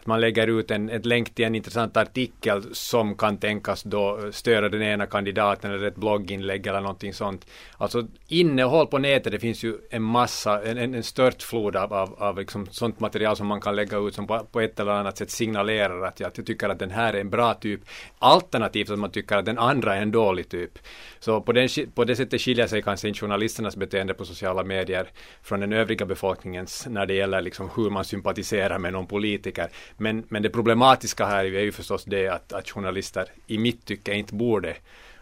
man 0.07 0.21
lägger 0.21 0.47
ut 0.47 0.71
en 0.71 0.89
ett 0.91 1.07
länk 1.07 1.35
till 1.35 1.45
en 1.45 1.55
intressant 1.55 1.97
artikel 1.97 2.63
som 2.73 3.17
kan 3.17 3.39
tänkas 3.39 3.83
då 3.83 4.19
störa 4.33 4.69
den 4.69 4.83
ena 4.83 5.07
kandidaten 5.07 5.73
eller 5.73 5.87
ett 5.87 5.97
blogginlägg 5.97 6.67
eller 6.67 6.81
någonting 6.81 7.15
sånt. 7.15 7.47
Alltså 7.77 8.07
innehåll 8.29 8.87
på 8.87 8.99
nätet, 8.99 9.33
det 9.33 9.39
finns 9.39 9.63
ju 9.63 9.79
en 9.91 10.03
massa, 10.03 10.63
en, 10.63 10.95
en 10.95 11.03
störtflod 11.03 11.77
av, 11.77 11.93
av, 11.93 12.23
av 12.23 12.39
liksom 12.39 12.67
sånt 12.71 13.01
material 13.01 13.37
som 13.37 13.47
man 13.47 13.61
kan 13.61 13.77
lägga 13.77 13.99
ut 13.99 14.15
som 14.15 14.27
på, 14.27 14.39
på 14.53 14.61
ett 14.61 14.81
eller 14.81 14.93
annat 14.93 15.19
sätt 15.19 15.31
signalerar 15.31 16.03
att 16.03 16.21
jag, 16.21 16.29
att 16.29 16.37
jag 16.39 16.47
tycker 16.47 16.69
att 16.69 16.79
den 16.79 16.91
här 16.91 17.15
är 17.15 17.21
en 17.21 17.31
bra 17.31 17.55
typ. 17.55 17.81
Alternativt 18.19 18.91
att 18.91 18.99
man 18.99 19.11
tycker 19.11 19.37
att 19.37 19.45
den 19.45 19.59
andra 19.59 19.97
är 19.97 20.03
en 20.03 20.11
dålig 20.11 20.49
typ. 20.49 20.79
Så 21.21 21.41
på, 21.41 21.53
den, 21.53 21.69
på 21.95 22.05
det 22.05 22.17
sättet 22.17 22.41
skiljer 22.41 22.67
sig 22.67 22.83
kanske 22.83 23.09
inte 23.09 23.21
journalisternas 23.21 23.77
beteende 23.77 24.15
på 24.15 24.25
sociala 24.25 24.65
medier 24.65 25.11
från 25.43 25.61
den 25.61 25.73
övriga 25.73 26.07
befolkningens 26.07 26.87
när 26.91 27.07
det 27.07 27.15
gäller 27.15 27.43
liksom 27.43 27.71
hur 27.77 27.91
man 27.91 28.05
sympatiserar 28.05 28.79
med 28.79 28.93
någon 28.93 29.07
politiker. 29.07 29.69
Men, 29.97 30.25
men 30.29 30.43
det 30.43 30.51
problematiska 30.51 31.27
här 31.27 31.45
är 31.45 31.61
ju 31.61 31.73
förstås 31.73 32.05
det 32.05 32.29
att, 32.29 32.53
att 32.53 32.71
journalister 32.71 33.27
i 33.47 33.59
mitt 33.59 33.85
tycke 33.85 34.15
inte 34.15 34.35
borde, 34.35 34.77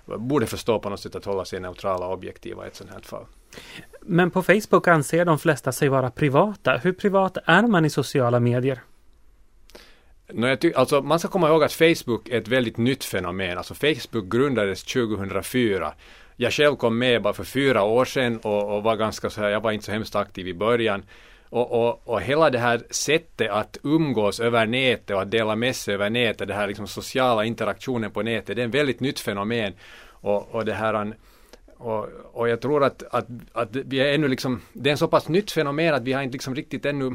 borde 0.04 0.46
förstå 0.46 0.78
på 0.78 0.90
något 0.90 1.00
sätt 1.00 1.14
att 1.14 1.24
hålla 1.24 1.44
sig 1.44 1.60
neutrala 1.60 2.06
och 2.06 2.12
objektiva 2.12 2.64
i 2.64 2.68
ett 2.68 2.76
sådant 2.76 2.94
här 2.94 3.02
fall. 3.02 3.24
Men 4.00 4.30
på 4.30 4.42
Facebook 4.42 4.88
anser 4.88 5.24
de 5.24 5.38
flesta 5.38 5.72
sig 5.72 5.88
vara 5.88 6.10
privata. 6.10 6.76
Hur 6.76 6.92
privat 6.92 7.38
är 7.44 7.62
man 7.62 7.84
i 7.84 7.90
sociala 7.90 8.40
medier? 8.40 8.80
No, 10.32 10.46
jag 10.46 10.60
ty- 10.60 10.72
alltså, 10.74 11.02
man 11.02 11.18
ska 11.18 11.28
komma 11.28 11.48
ihåg 11.48 11.64
att 11.64 11.72
Facebook 11.72 12.28
är 12.28 12.38
ett 12.38 12.48
väldigt 12.48 12.76
nytt 12.76 13.04
fenomen. 13.04 13.58
Alltså 13.58 13.74
Facebook 13.74 14.24
grundades 14.24 14.84
2004. 14.84 15.92
Jag 16.36 16.52
själv 16.52 16.76
kom 16.76 16.98
med 16.98 17.22
bara 17.22 17.34
för 17.34 17.44
fyra 17.44 17.82
år 17.82 18.04
sedan 18.04 18.38
och, 18.38 18.76
och 18.76 18.82
var 18.82 18.96
ganska 18.96 19.30
så 19.30 19.40
här, 19.40 19.48
jag 19.48 19.60
var 19.60 19.72
inte 19.72 19.84
så 19.84 19.92
hemskt 19.92 20.16
aktiv 20.16 20.48
i 20.48 20.54
början. 20.54 21.02
Och, 21.50 21.72
och, 21.72 22.00
och 22.04 22.20
hela 22.20 22.50
det 22.50 22.58
här 22.58 22.80
sättet 22.90 23.50
att 23.50 23.78
umgås 23.82 24.40
över 24.40 24.66
nätet 24.66 25.16
och 25.16 25.22
att 25.22 25.30
dela 25.30 25.56
med 25.56 25.76
sig 25.76 25.94
över 25.94 26.10
nätet, 26.10 26.48
det 26.48 26.54
här 26.54 26.68
liksom 26.68 26.86
sociala 26.86 27.44
interaktionen 27.44 28.10
på 28.10 28.22
nätet, 28.22 28.56
det 28.56 28.62
är 28.62 28.64
en 28.64 28.70
väldigt 28.70 29.00
nytt 29.00 29.20
fenomen. 29.20 29.72
Och, 30.06 30.54
och 30.54 30.64
det 30.64 30.74
här 30.74 31.14
och, 31.76 32.08
och 32.32 32.48
jag 32.48 32.60
tror 32.60 32.84
att, 32.84 33.02
att, 33.10 33.26
att 33.52 33.76
vi 33.76 34.00
är 34.00 34.14
ännu 34.14 34.28
liksom, 34.28 34.60
det 34.72 34.90
är 34.90 34.92
en 34.92 34.98
så 34.98 35.08
pass 35.08 35.28
nytt 35.28 35.50
fenomen 35.50 35.94
att 35.94 36.02
vi 36.02 36.12
har 36.12 36.22
inte 36.22 36.32
liksom 36.32 36.54
riktigt 36.54 36.86
ännu 36.86 37.14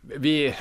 vi, 0.00 0.54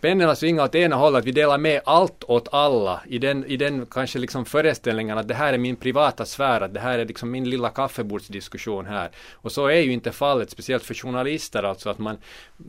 pendeln 0.00 0.36
svingar 0.36 0.64
åt 0.64 0.74
ena 0.74 0.96
hållet, 0.96 1.24
vi 1.24 1.32
delar 1.32 1.58
med 1.58 1.80
allt 1.84 2.24
åt 2.24 2.48
alla 2.52 3.00
i 3.06 3.18
den, 3.18 3.44
i 3.44 3.56
den 3.56 3.86
kanske 3.86 4.18
liksom 4.18 4.44
föreställningen 4.44 5.18
att 5.18 5.28
det 5.28 5.34
här 5.34 5.52
är 5.52 5.58
min 5.58 5.76
privata 5.76 6.24
sfär, 6.24 6.60
att 6.60 6.74
det 6.74 6.80
här 6.80 6.98
är 6.98 7.04
liksom 7.04 7.30
min 7.30 7.50
lilla 7.50 7.68
kaffebordsdiskussion 7.68 8.86
här. 8.86 9.10
Och 9.32 9.52
så 9.52 9.66
är 9.66 9.80
ju 9.80 9.92
inte 9.92 10.12
fallet, 10.12 10.50
speciellt 10.50 10.84
för 10.84 10.94
journalister 10.94 11.62
alltså 11.62 11.90
att 11.90 11.98
man, 11.98 12.16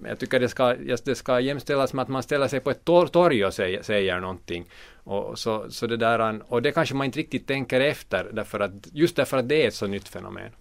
jag 0.06 0.20
tycker 0.20 0.40
det 0.40 0.50
ska, 0.50 0.76
det 1.06 1.16
ska 1.16 1.40
jämställas 1.40 1.94
med 1.94 2.04
att 2.04 2.10
man 2.10 2.24
ställer 2.24 2.48
sig 2.48 2.60
på 2.60 2.72
ett 2.72 2.86
tor 2.86 3.08
torg 3.08 3.46
och 3.46 3.54
säger, 3.54 3.82
säger 3.82 4.20
någonting. 4.20 4.66
Och, 5.04 5.40
så, 5.40 5.66
så 5.70 5.88
det 5.88 5.98
där, 5.98 6.42
och 6.54 6.62
det 6.62 6.72
kanske 6.72 6.96
man 6.96 7.06
inte 7.06 7.20
riktigt 7.20 7.48
tänker 7.48 7.82
efter, 7.82 8.30
därför 8.34 8.60
att, 8.60 8.72
just 8.92 9.16
därför 9.16 9.38
att 9.38 9.50
det 9.50 9.64
är 9.64 9.68
ett 9.68 9.74
så 9.74 9.88
nytt 9.88 10.08
fenomen. 10.08 10.52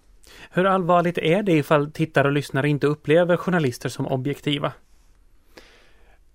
Hur 0.51 0.65
allvarligt 0.65 1.17
är 1.17 1.43
det 1.43 1.51
ifall 1.51 1.91
tittare 1.91 2.27
och 2.27 2.33
lyssnare 2.33 2.69
inte 2.69 2.87
upplever 2.87 3.37
journalister 3.37 3.89
som 3.89 4.07
objektiva? 4.07 4.71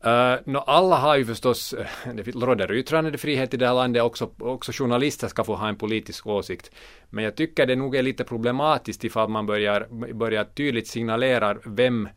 Uh, 0.07 0.37
no, 0.45 0.59
alla 0.59 0.97
har 0.97 1.17
ju 1.17 1.25
förstås, 1.25 1.73
eh, 1.73 1.87
det 2.15 2.35
råder 2.35 2.73
yttrandefrihet 2.73 3.55
i 3.55 3.57
det 3.57 3.67
här 3.67 3.75
landet, 3.75 4.03
också, 4.03 4.31
också 4.39 4.73
journalister 4.73 5.29
ska 5.29 5.45
få 5.45 5.55
ha 5.55 5.69
en 5.69 5.77
politisk 5.77 6.27
åsikt. 6.27 6.71
Men 7.11 7.25
jag 7.25 7.35
tycker 7.35 7.67
det 7.67 7.77
nog 7.77 7.97
är 7.97 8.03
lite 8.03 8.25
problematiskt 8.25 9.05
ifall 9.05 9.29
man 9.29 9.47
börjar, 9.47 9.87
börjar 10.15 10.45
tydligt 10.45 10.89
signalera 10.89 11.57
vem 11.65 12.09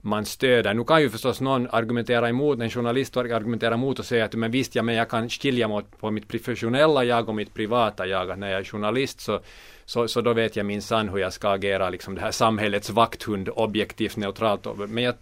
man 0.00 0.24
stöder. 0.24 0.74
Nu 0.74 0.84
kan 0.84 1.02
ju 1.02 1.10
förstås 1.10 1.40
någon 1.40 1.68
argumentera 1.70 2.28
emot, 2.28 2.60
en 2.60 2.70
journalist 2.70 3.16
argumentera 3.16 3.74
emot 3.74 3.98
och 3.98 4.04
säga 4.04 4.24
att 4.24 4.34
men 4.34 4.50
visst, 4.50 4.74
ja, 4.74 4.82
men 4.82 4.94
jag 4.94 5.08
kan 5.08 5.28
skilja 5.28 5.68
mot 5.68 5.98
på 5.98 6.10
mitt 6.10 6.28
professionella 6.28 7.04
jag 7.04 7.28
och 7.28 7.34
mitt 7.34 7.54
privata 7.54 8.06
jag. 8.06 8.30
Att 8.30 8.38
när 8.38 8.50
jag 8.50 8.60
är 8.60 8.64
journalist 8.64 9.20
så, 9.20 9.40
så, 9.84 10.08
så 10.08 10.20
då 10.20 10.32
vet 10.32 10.56
jag 10.56 10.66
minsann 10.66 11.08
hur 11.08 11.18
jag 11.18 11.32
ska 11.32 11.48
agera, 11.48 11.90
liksom 11.90 12.14
det 12.14 12.20
här 12.20 12.30
samhällets 12.30 12.90
vakthund, 12.90 13.48
objektivt, 13.48 14.16
neutralt. 14.16 14.66
Men 14.88 15.04
jag, 15.04 15.14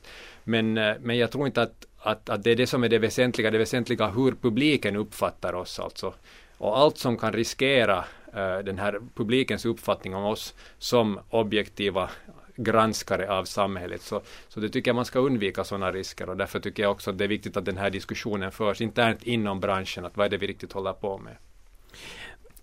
men, 0.45 0.79
eh, 0.79 0.95
men 1.01 1.19
jag 1.19 1.31
tror 1.31 1.47
inte 1.47 1.63
att 1.63 1.86
att, 2.07 2.29
att 2.29 2.45
det 2.45 2.51
är 2.51 2.57
det 2.57 2.67
som 2.67 2.85
är 2.85 2.89
det 2.89 2.99
väsentliga, 2.99 3.51
det 3.51 3.59
väsentliga 3.59 4.07
hur 4.07 4.33
publiken 4.33 4.97
uppfattar 4.97 5.53
oss 5.53 5.81
alltså. 5.81 6.15
Och 6.59 6.79
allt 6.79 6.99
som 6.99 7.17
kan 7.17 7.33
riskera 7.33 7.99
uh, 8.37 8.59
den 8.65 8.79
här 8.79 9.01
publikens 9.15 9.65
uppfattning 9.65 10.15
om 10.15 10.25
oss 10.25 10.55
som 10.79 11.21
objektiva 11.31 12.11
granskare 12.57 13.31
av 13.31 13.45
samhället. 13.45 14.03
Så, 14.03 14.23
så 14.49 14.61
det 14.61 14.69
tycker 14.69 14.89
jag 14.89 14.97
man 14.97 15.05
ska 15.05 15.19
undvika 15.19 15.65
sådana 15.65 15.93
risker 15.93 16.31
och 16.31 16.37
därför 16.37 16.61
tycker 16.61 16.83
jag 16.83 16.93
också 16.93 17.11
att 17.11 17.19
det 17.19 17.25
är 17.25 17.29
viktigt 17.29 17.57
att 17.57 17.65
den 17.65 17.77
här 17.77 17.91
diskussionen 17.91 18.53
förs 18.53 18.81
internt 18.81 19.23
inom 19.23 19.61
branschen, 19.61 20.05
att 20.05 20.17
vad 20.17 20.27
är 20.27 20.31
det 20.31 20.37
vi 20.37 20.47
riktigt 20.47 20.73
håller 20.73 20.93
på 20.93 21.19
med. 21.19 21.37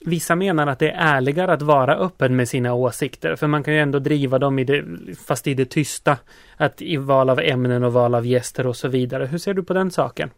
Vissa 0.05 0.35
menar 0.35 0.67
att 0.67 0.79
det 0.79 0.89
är 0.89 1.15
ärligare 1.15 1.53
att 1.53 1.61
vara 1.61 1.95
öppen 1.95 2.35
med 2.35 2.49
sina 2.49 2.73
åsikter, 2.73 3.35
för 3.35 3.47
man 3.47 3.63
kan 3.63 3.73
ju 3.73 3.79
ändå 3.79 3.99
driva 3.99 4.39
dem 4.39 4.59
i 4.59 4.63
det, 4.63 4.85
fast 5.27 5.47
i 5.47 5.53
det 5.53 5.65
tysta. 5.65 6.17
Att 6.57 6.81
i 6.81 6.97
val 6.97 7.29
av 7.29 7.39
ämnen 7.39 7.83
och 7.83 7.93
val 7.93 8.15
av 8.15 8.25
gäster 8.25 8.67
och 8.67 8.75
så 8.75 8.87
vidare. 8.87 9.25
Hur 9.25 9.37
ser 9.37 9.53
du 9.53 9.63
på 9.63 9.73
den 9.73 9.91
saken? 9.91 10.29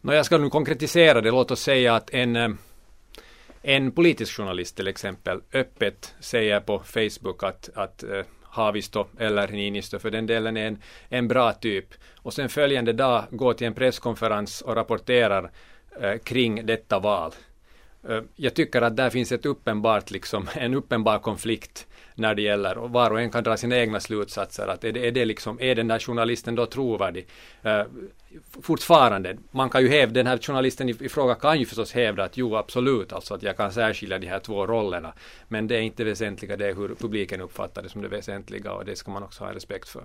No, 0.00 0.12
jag 0.12 0.26
ska 0.26 0.38
nu 0.38 0.50
konkretisera 0.50 1.20
det. 1.20 1.30
Låt 1.30 1.50
oss 1.50 1.60
säga 1.60 1.94
att 1.94 2.10
en, 2.10 2.36
eh, 2.36 2.48
en 3.62 3.92
politisk 3.92 4.36
journalist 4.36 4.76
till 4.76 4.88
exempel 4.88 5.40
öppet 5.52 6.14
säger 6.20 6.60
på 6.60 6.78
Facebook 6.78 7.42
att, 7.42 7.70
att 7.74 8.02
eh, 8.02 8.22
Haavisto 8.42 9.06
eller 9.18 9.48
Niinistö 9.48 9.98
för 9.98 10.10
den 10.10 10.26
delen 10.26 10.56
är 10.56 10.66
en, 10.66 10.78
en 11.08 11.28
bra 11.28 11.52
typ. 11.52 11.86
Och 12.16 12.32
sen 12.32 12.48
följande 12.48 12.92
dag 12.92 13.24
går 13.30 13.54
till 13.54 13.66
en 13.66 13.74
presskonferens 13.74 14.60
och 14.60 14.76
rapporterar 14.76 15.50
eh, 16.00 16.16
kring 16.16 16.66
detta 16.66 16.98
val. 16.98 17.32
Eh, 18.08 18.20
jag 18.36 18.54
tycker 18.54 18.82
att 18.82 18.96
där 18.96 19.10
finns 19.10 19.32
ett 19.32 19.46
uppenbart, 19.46 20.10
liksom, 20.10 20.48
en 20.54 20.74
uppenbar 20.74 21.18
konflikt 21.18 21.86
när 22.14 22.34
det 22.34 22.42
gäller, 22.42 22.78
och 22.78 22.90
var 22.90 23.10
och 23.10 23.20
en 23.20 23.30
kan 23.30 23.44
dra 23.44 23.56
sina 23.56 23.76
egna 23.76 24.00
slutsatser, 24.00 24.68
att 24.68 24.84
är, 24.84 24.92
det, 24.92 25.06
är, 25.06 25.12
det 25.12 25.24
liksom, 25.24 25.60
är 25.60 25.74
den 25.74 25.88
där 25.88 25.98
journalisten 25.98 26.54
då 26.54 26.66
trovärdig? 26.66 27.26
Uh, 27.66 27.82
fortfarande, 28.62 29.36
man 29.50 29.70
kan 29.70 29.82
ju 29.82 29.88
hävda, 29.88 30.14
den 30.14 30.26
här 30.26 30.38
journalisten 30.38 30.88
i, 30.88 30.96
i 31.00 31.08
fråga 31.08 31.34
kan 31.34 31.58
ju 31.58 31.66
förstås 31.66 31.92
hävda 31.92 32.24
att 32.24 32.36
jo 32.36 32.56
absolut, 32.56 33.12
alltså 33.12 33.34
att 33.34 33.42
jag 33.42 33.56
kan 33.56 33.72
särskilja 33.72 34.18
de 34.18 34.26
här 34.26 34.38
två 34.38 34.66
rollerna, 34.66 35.12
men 35.48 35.66
det 35.66 35.76
är 35.76 35.80
inte 35.80 36.04
väsentliga, 36.04 36.56
det 36.56 36.68
är 36.68 36.74
hur 36.74 36.88
publiken 36.88 37.40
uppfattar 37.40 37.82
det 37.82 37.88
som 37.88 38.02
det 38.02 38.08
väsentliga 38.08 38.72
och 38.72 38.84
det 38.84 38.96
ska 38.96 39.10
man 39.10 39.22
också 39.22 39.44
ha 39.44 39.54
respekt 39.54 39.88
för. 39.88 40.04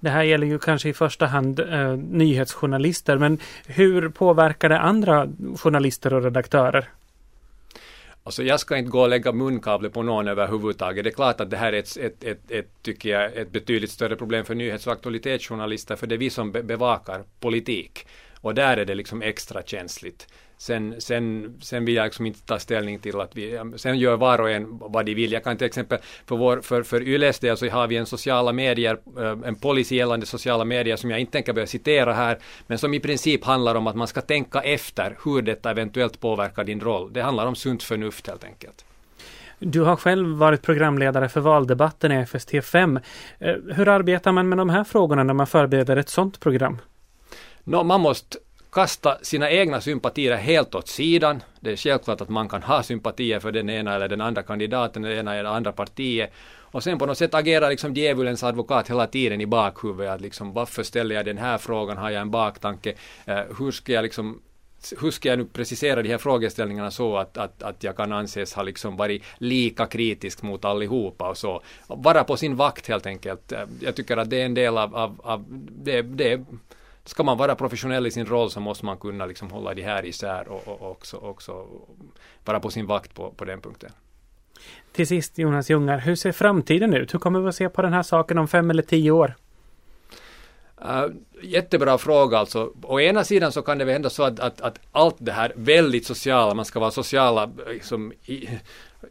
Det 0.00 0.10
här 0.10 0.22
gäller 0.22 0.46
ju 0.46 0.58
kanske 0.58 0.88
i 0.88 0.92
första 0.92 1.26
hand 1.26 1.60
eh, 1.60 1.96
nyhetsjournalister, 1.96 3.18
men 3.18 3.38
hur 3.66 4.08
påverkar 4.08 4.68
det 4.68 4.78
andra 4.78 5.28
journalister 5.56 6.14
och 6.14 6.22
redaktörer? 6.22 6.88
Alltså 8.26 8.42
jag 8.42 8.60
ska 8.60 8.76
inte 8.76 8.90
gå 8.90 9.00
och 9.00 9.08
lägga 9.08 9.32
munkavle 9.32 9.90
på 9.90 10.02
någon 10.02 10.28
överhuvudtaget. 10.28 11.04
Det 11.04 11.10
är 11.10 11.14
klart 11.14 11.40
att 11.40 11.50
det 11.50 11.56
här 11.56 11.72
är 11.72 11.78
ett, 11.78 11.96
ett, 11.96 12.24
ett, 12.24 12.50
ett, 12.50 12.82
tycker 12.82 13.08
jag, 13.08 13.36
ett 13.36 13.52
betydligt 13.52 13.90
större 13.90 14.16
problem 14.16 14.44
för 14.44 14.54
nyhets 14.54 14.86
och 14.86 14.92
aktualitetsjournalister, 14.92 15.96
för 15.96 16.06
det 16.06 16.14
är 16.14 16.18
vi 16.18 16.30
som 16.30 16.52
bevakar 16.52 17.24
politik. 17.40 18.06
Och 18.40 18.54
där 18.54 18.76
är 18.76 18.84
det 18.84 18.94
liksom 18.94 19.22
extra 19.22 19.62
känsligt. 19.62 20.26
Sen, 20.64 20.94
sen, 20.98 21.54
sen 21.60 21.84
vill 21.84 21.94
jag 21.94 22.04
liksom 22.04 22.26
inte 22.26 22.40
ta 22.46 22.58
ställning 22.58 22.98
till 22.98 23.20
att 23.20 23.36
vi, 23.36 23.60
sen 23.76 23.98
gör 23.98 24.16
var 24.16 24.40
och 24.40 24.50
en 24.50 24.78
vad 24.78 25.06
de 25.06 25.14
vill. 25.14 25.32
Jag 25.32 25.44
kan 25.44 25.56
till 25.56 25.66
exempel, 25.66 25.98
för, 26.26 26.36
vår, 26.36 26.60
för, 26.60 26.82
för 26.82 27.02
Yles 27.02 27.38
del 27.38 27.56
så 27.56 27.68
har 27.68 27.86
vi 27.86 27.96
en 27.96 28.06
sociala 28.06 28.52
medier, 28.52 28.98
eh, 29.18 29.38
en 29.44 29.54
policy 29.54 29.96
gällande 29.96 30.26
sociala 30.26 30.64
medier 30.64 30.96
som 30.96 31.10
jag 31.10 31.20
inte 31.20 31.32
tänker 31.32 31.52
börja 31.52 31.66
citera 31.66 32.12
här, 32.12 32.38
men 32.66 32.78
som 32.78 32.94
i 32.94 33.00
princip 33.00 33.44
handlar 33.44 33.74
om 33.74 33.86
att 33.86 33.96
man 33.96 34.06
ska 34.06 34.20
tänka 34.20 34.60
efter 34.60 35.18
hur 35.24 35.42
detta 35.42 35.70
eventuellt 35.70 36.20
påverkar 36.20 36.64
din 36.64 36.80
roll. 36.80 37.12
Det 37.12 37.22
handlar 37.22 37.46
om 37.46 37.54
sunt 37.54 37.82
förnuft 37.82 38.26
helt 38.26 38.44
enkelt. 38.44 38.84
Du 39.58 39.80
har 39.80 39.96
själv 39.96 40.28
varit 40.28 40.62
programledare 40.62 41.28
för 41.28 41.40
valdebatten 41.40 42.12
i 42.12 42.24
FST5. 42.24 43.00
Eh, 43.38 43.54
hur 43.74 43.88
arbetar 43.88 44.32
man 44.32 44.48
med 44.48 44.58
de 44.58 44.70
här 44.70 44.84
frågorna 44.84 45.22
när 45.22 45.34
man 45.34 45.46
förbereder 45.46 45.96
ett 45.96 46.08
sådant 46.08 46.40
program? 46.40 46.78
No, 47.64 47.82
man 47.82 48.00
måste 48.00 48.38
kasta 48.74 49.18
sina 49.22 49.50
egna 49.50 49.80
sympatier 49.80 50.36
helt 50.36 50.74
åt 50.74 50.88
sidan. 50.88 51.42
Det 51.60 51.72
är 51.72 51.76
självklart 51.76 52.20
att 52.20 52.28
man 52.28 52.48
kan 52.48 52.62
ha 52.62 52.82
sympatier 52.82 53.40
för 53.40 53.52
den 53.52 53.70
ena 53.70 53.94
eller 53.94 54.08
den 54.08 54.20
andra 54.20 54.42
kandidaten, 54.42 55.02
den 55.02 55.12
ena 55.12 55.34
eller 55.34 55.50
andra 55.50 55.72
partiet. 55.72 56.32
Och 56.74 56.82
sen 56.82 56.98
på 56.98 57.06
något 57.06 57.18
sätt 57.18 57.34
agera 57.34 57.68
liksom 57.68 57.94
djävulens 57.94 58.42
advokat 58.42 58.90
hela 58.90 59.06
tiden 59.06 59.40
i 59.40 59.46
bakhuvudet. 59.46 60.12
Att 60.12 60.20
liksom, 60.20 60.52
varför 60.52 60.82
ställer 60.82 61.14
jag 61.14 61.24
den 61.24 61.38
här 61.38 61.58
frågan? 61.58 61.96
Har 61.96 62.10
jag 62.10 62.20
en 62.20 62.30
baktanke? 62.30 62.94
Eh, 63.24 63.40
hur 63.58 63.70
ska 63.70 63.92
jag 63.92 64.02
liksom 64.02 64.40
hur 65.00 65.10
ska 65.10 65.28
jag 65.28 65.38
nu 65.38 65.44
precisera 65.44 66.02
de 66.02 66.08
här 66.08 66.18
frågeställningarna 66.18 66.90
så 66.90 67.16
att, 67.16 67.38
att, 67.38 67.62
att 67.62 67.84
jag 67.84 67.96
kan 67.96 68.12
anses 68.12 68.54
ha 68.54 68.62
liksom 68.62 68.96
varit 68.96 69.22
lika 69.38 69.86
kritisk 69.86 70.42
mot 70.42 70.64
allihopa 70.64 71.28
och 71.30 71.36
så. 71.36 71.62
Vara 71.86 72.24
på 72.24 72.36
sin 72.36 72.56
vakt 72.56 72.88
helt 72.88 73.06
enkelt. 73.06 73.52
Eh, 73.52 73.60
jag 73.80 73.94
tycker 73.96 74.16
att 74.16 74.30
det 74.30 74.40
är 74.40 74.46
en 74.46 74.54
del 74.54 74.78
av, 74.78 74.96
av, 74.96 75.20
av 75.24 75.44
det, 75.70 76.02
det 76.02 76.44
ska 77.04 77.22
man 77.22 77.38
vara 77.38 77.54
professionell 77.54 78.06
i 78.06 78.10
sin 78.10 78.26
roll 78.26 78.50
så 78.50 78.60
måste 78.60 78.84
man 78.84 78.96
kunna 78.96 79.26
liksom 79.26 79.50
hålla 79.50 79.74
det 79.74 79.82
här 79.82 80.04
isär 80.04 80.48
och, 80.48 80.68
och 80.68 80.90
också, 80.90 81.16
också 81.16 81.66
vara 82.44 82.60
på 82.60 82.70
sin 82.70 82.86
vakt 82.86 83.14
på, 83.14 83.30
på 83.30 83.44
den 83.44 83.60
punkten. 83.60 83.90
Till 84.92 85.06
sist 85.06 85.38
Jonas 85.38 85.70
Ljungar, 85.70 85.98
hur 85.98 86.14
ser 86.14 86.32
framtiden 86.32 86.94
ut? 86.94 87.14
Hur 87.14 87.18
kommer 87.18 87.40
vi 87.40 87.48
att 87.48 87.54
se 87.54 87.68
på 87.68 87.82
den 87.82 87.92
här 87.92 88.02
saken 88.02 88.38
om 88.38 88.48
fem 88.48 88.70
eller 88.70 88.82
tio 88.82 89.10
år? 89.10 89.34
Uh, 90.84 91.06
jättebra 91.42 91.98
fråga 91.98 92.38
alltså. 92.38 92.72
Å 92.82 93.00
ena 93.00 93.24
sidan 93.24 93.52
så 93.52 93.62
kan 93.62 93.78
det 93.78 93.84
väl 93.84 93.92
hända 93.92 94.10
så 94.10 94.22
att, 94.22 94.40
att, 94.40 94.60
att 94.60 94.78
allt 94.92 95.16
det 95.18 95.32
här 95.32 95.52
väldigt 95.56 96.06
sociala, 96.06 96.54
man 96.54 96.64
ska 96.64 96.80
vara 96.80 96.90
sociala 96.90 97.50
liksom, 97.68 98.12
i, 98.12 98.48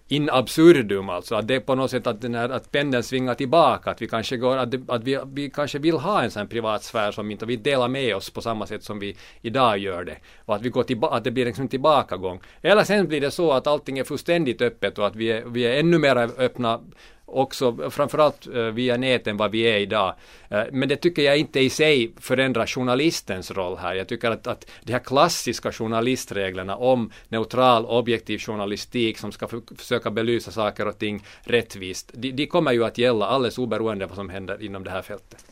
in 0.08 0.30
absurdum 0.30 1.10
alltså. 1.10 1.36
Att 1.36 1.48
det 1.48 1.56
är 1.56 1.60
på 1.60 1.76
något 1.76 1.92
sätt 1.92 2.08
att, 2.08 2.22
den 2.22 2.36
här, 2.36 2.50
att 2.50 2.72
pendeln 2.72 3.04
svingar 3.04 3.34
tillbaka. 3.34 3.92
Att 3.92 4.02
vi 4.02 4.08
kanske, 4.08 4.38
går, 4.38 4.58
att, 4.58 4.72
det, 4.72 4.82
att 4.88 5.04
vi, 5.04 5.20
vi 5.34 5.50
kanske 5.50 5.80
vill 5.80 5.96
ha 5.96 6.24
en 6.24 6.32
sån 6.32 6.48
privat 6.48 6.84
sfär 6.84 7.12
som 7.12 7.32
inte 7.32 7.46
vi 7.46 7.56
delar 7.56 7.88
med 7.88 8.16
oss 8.16 8.30
på 8.30 8.42
samma 8.42 8.66
sätt 8.66 8.84
som 8.84 9.00
vi 9.00 9.18
idag 9.42 9.78
gör 9.78 10.04
det. 10.04 10.18
Och 10.46 10.56
att, 10.56 10.62
vi 10.62 10.70
går 10.70 10.84
tillba, 10.84 11.10
att 11.10 11.24
det 11.24 11.32
blir 11.32 11.46
liksom 11.46 11.68
tillbakagång. 11.68 12.39
Eller 12.62 12.84
sen 12.84 13.08
blir 13.08 13.22
det 13.22 13.32
så 13.32 13.52
att 13.52 13.68
allting 13.68 14.00
är 14.00 14.04
fullständigt 14.04 14.62
öppet 14.62 14.98
och 14.98 15.08
att 15.08 15.16
vi 15.16 15.32
är, 15.32 15.46
vi 15.46 15.63
är 15.63 15.80
ännu 15.80 15.98
mer 15.98 16.16
öppna 16.38 16.80
också 17.26 17.90
framförallt 17.90 18.48
eh, 18.48 18.64
via 18.64 18.98
näten 18.98 19.38
vad 19.38 19.52
vi 19.52 19.62
är 19.62 19.78
idag. 19.78 20.16
Eh, 20.50 20.64
men 20.72 20.90
det 20.90 20.96
tycker 20.96 21.22
jag 21.22 21.38
inte 21.38 21.60
i 21.60 21.70
sig 21.70 22.14
förändrar 22.18 22.66
journalistens 22.66 23.52
roll 23.52 23.78
här. 23.78 23.96
Jag 23.96 24.08
tycker 24.08 24.32
att, 24.32 24.48
att 24.48 24.70
de 24.84 24.94
här 24.94 25.00
klassiska 25.00 25.72
journalistreglerna 25.72 26.76
om 26.76 27.12
neutral, 27.28 27.86
objektiv 27.86 28.40
journalistik 28.40 29.18
som 29.18 29.32
ska 29.32 29.48
försöka 29.78 30.12
belysa 30.12 30.52
saker 30.52 30.88
och 30.88 30.98
ting 30.98 31.24
rättvist, 31.42 32.12
de, 32.14 32.32
de 32.32 32.48
kommer 32.48 32.72
ju 32.72 32.86
att 32.86 32.98
gälla 32.98 33.26
alldeles 33.26 33.58
oberoende 33.58 34.06
vad 34.06 34.16
som 34.16 34.30
händer 34.30 34.64
inom 34.64 34.84
det 34.84 34.92
här 34.92 35.02
fältet. 35.02 35.46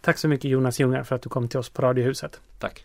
Tack 0.00 0.18
så 0.18 0.28
mycket 0.28 0.50
Jonas 0.50 0.80
Ljungar 0.80 1.02
för 1.02 1.16
att 1.16 1.22
du 1.22 1.28
kom 1.28 1.48
till 1.48 1.58
oss 1.58 1.68
på 1.68 1.82
Radiohuset. 1.82 2.40
Tack. 2.58 2.84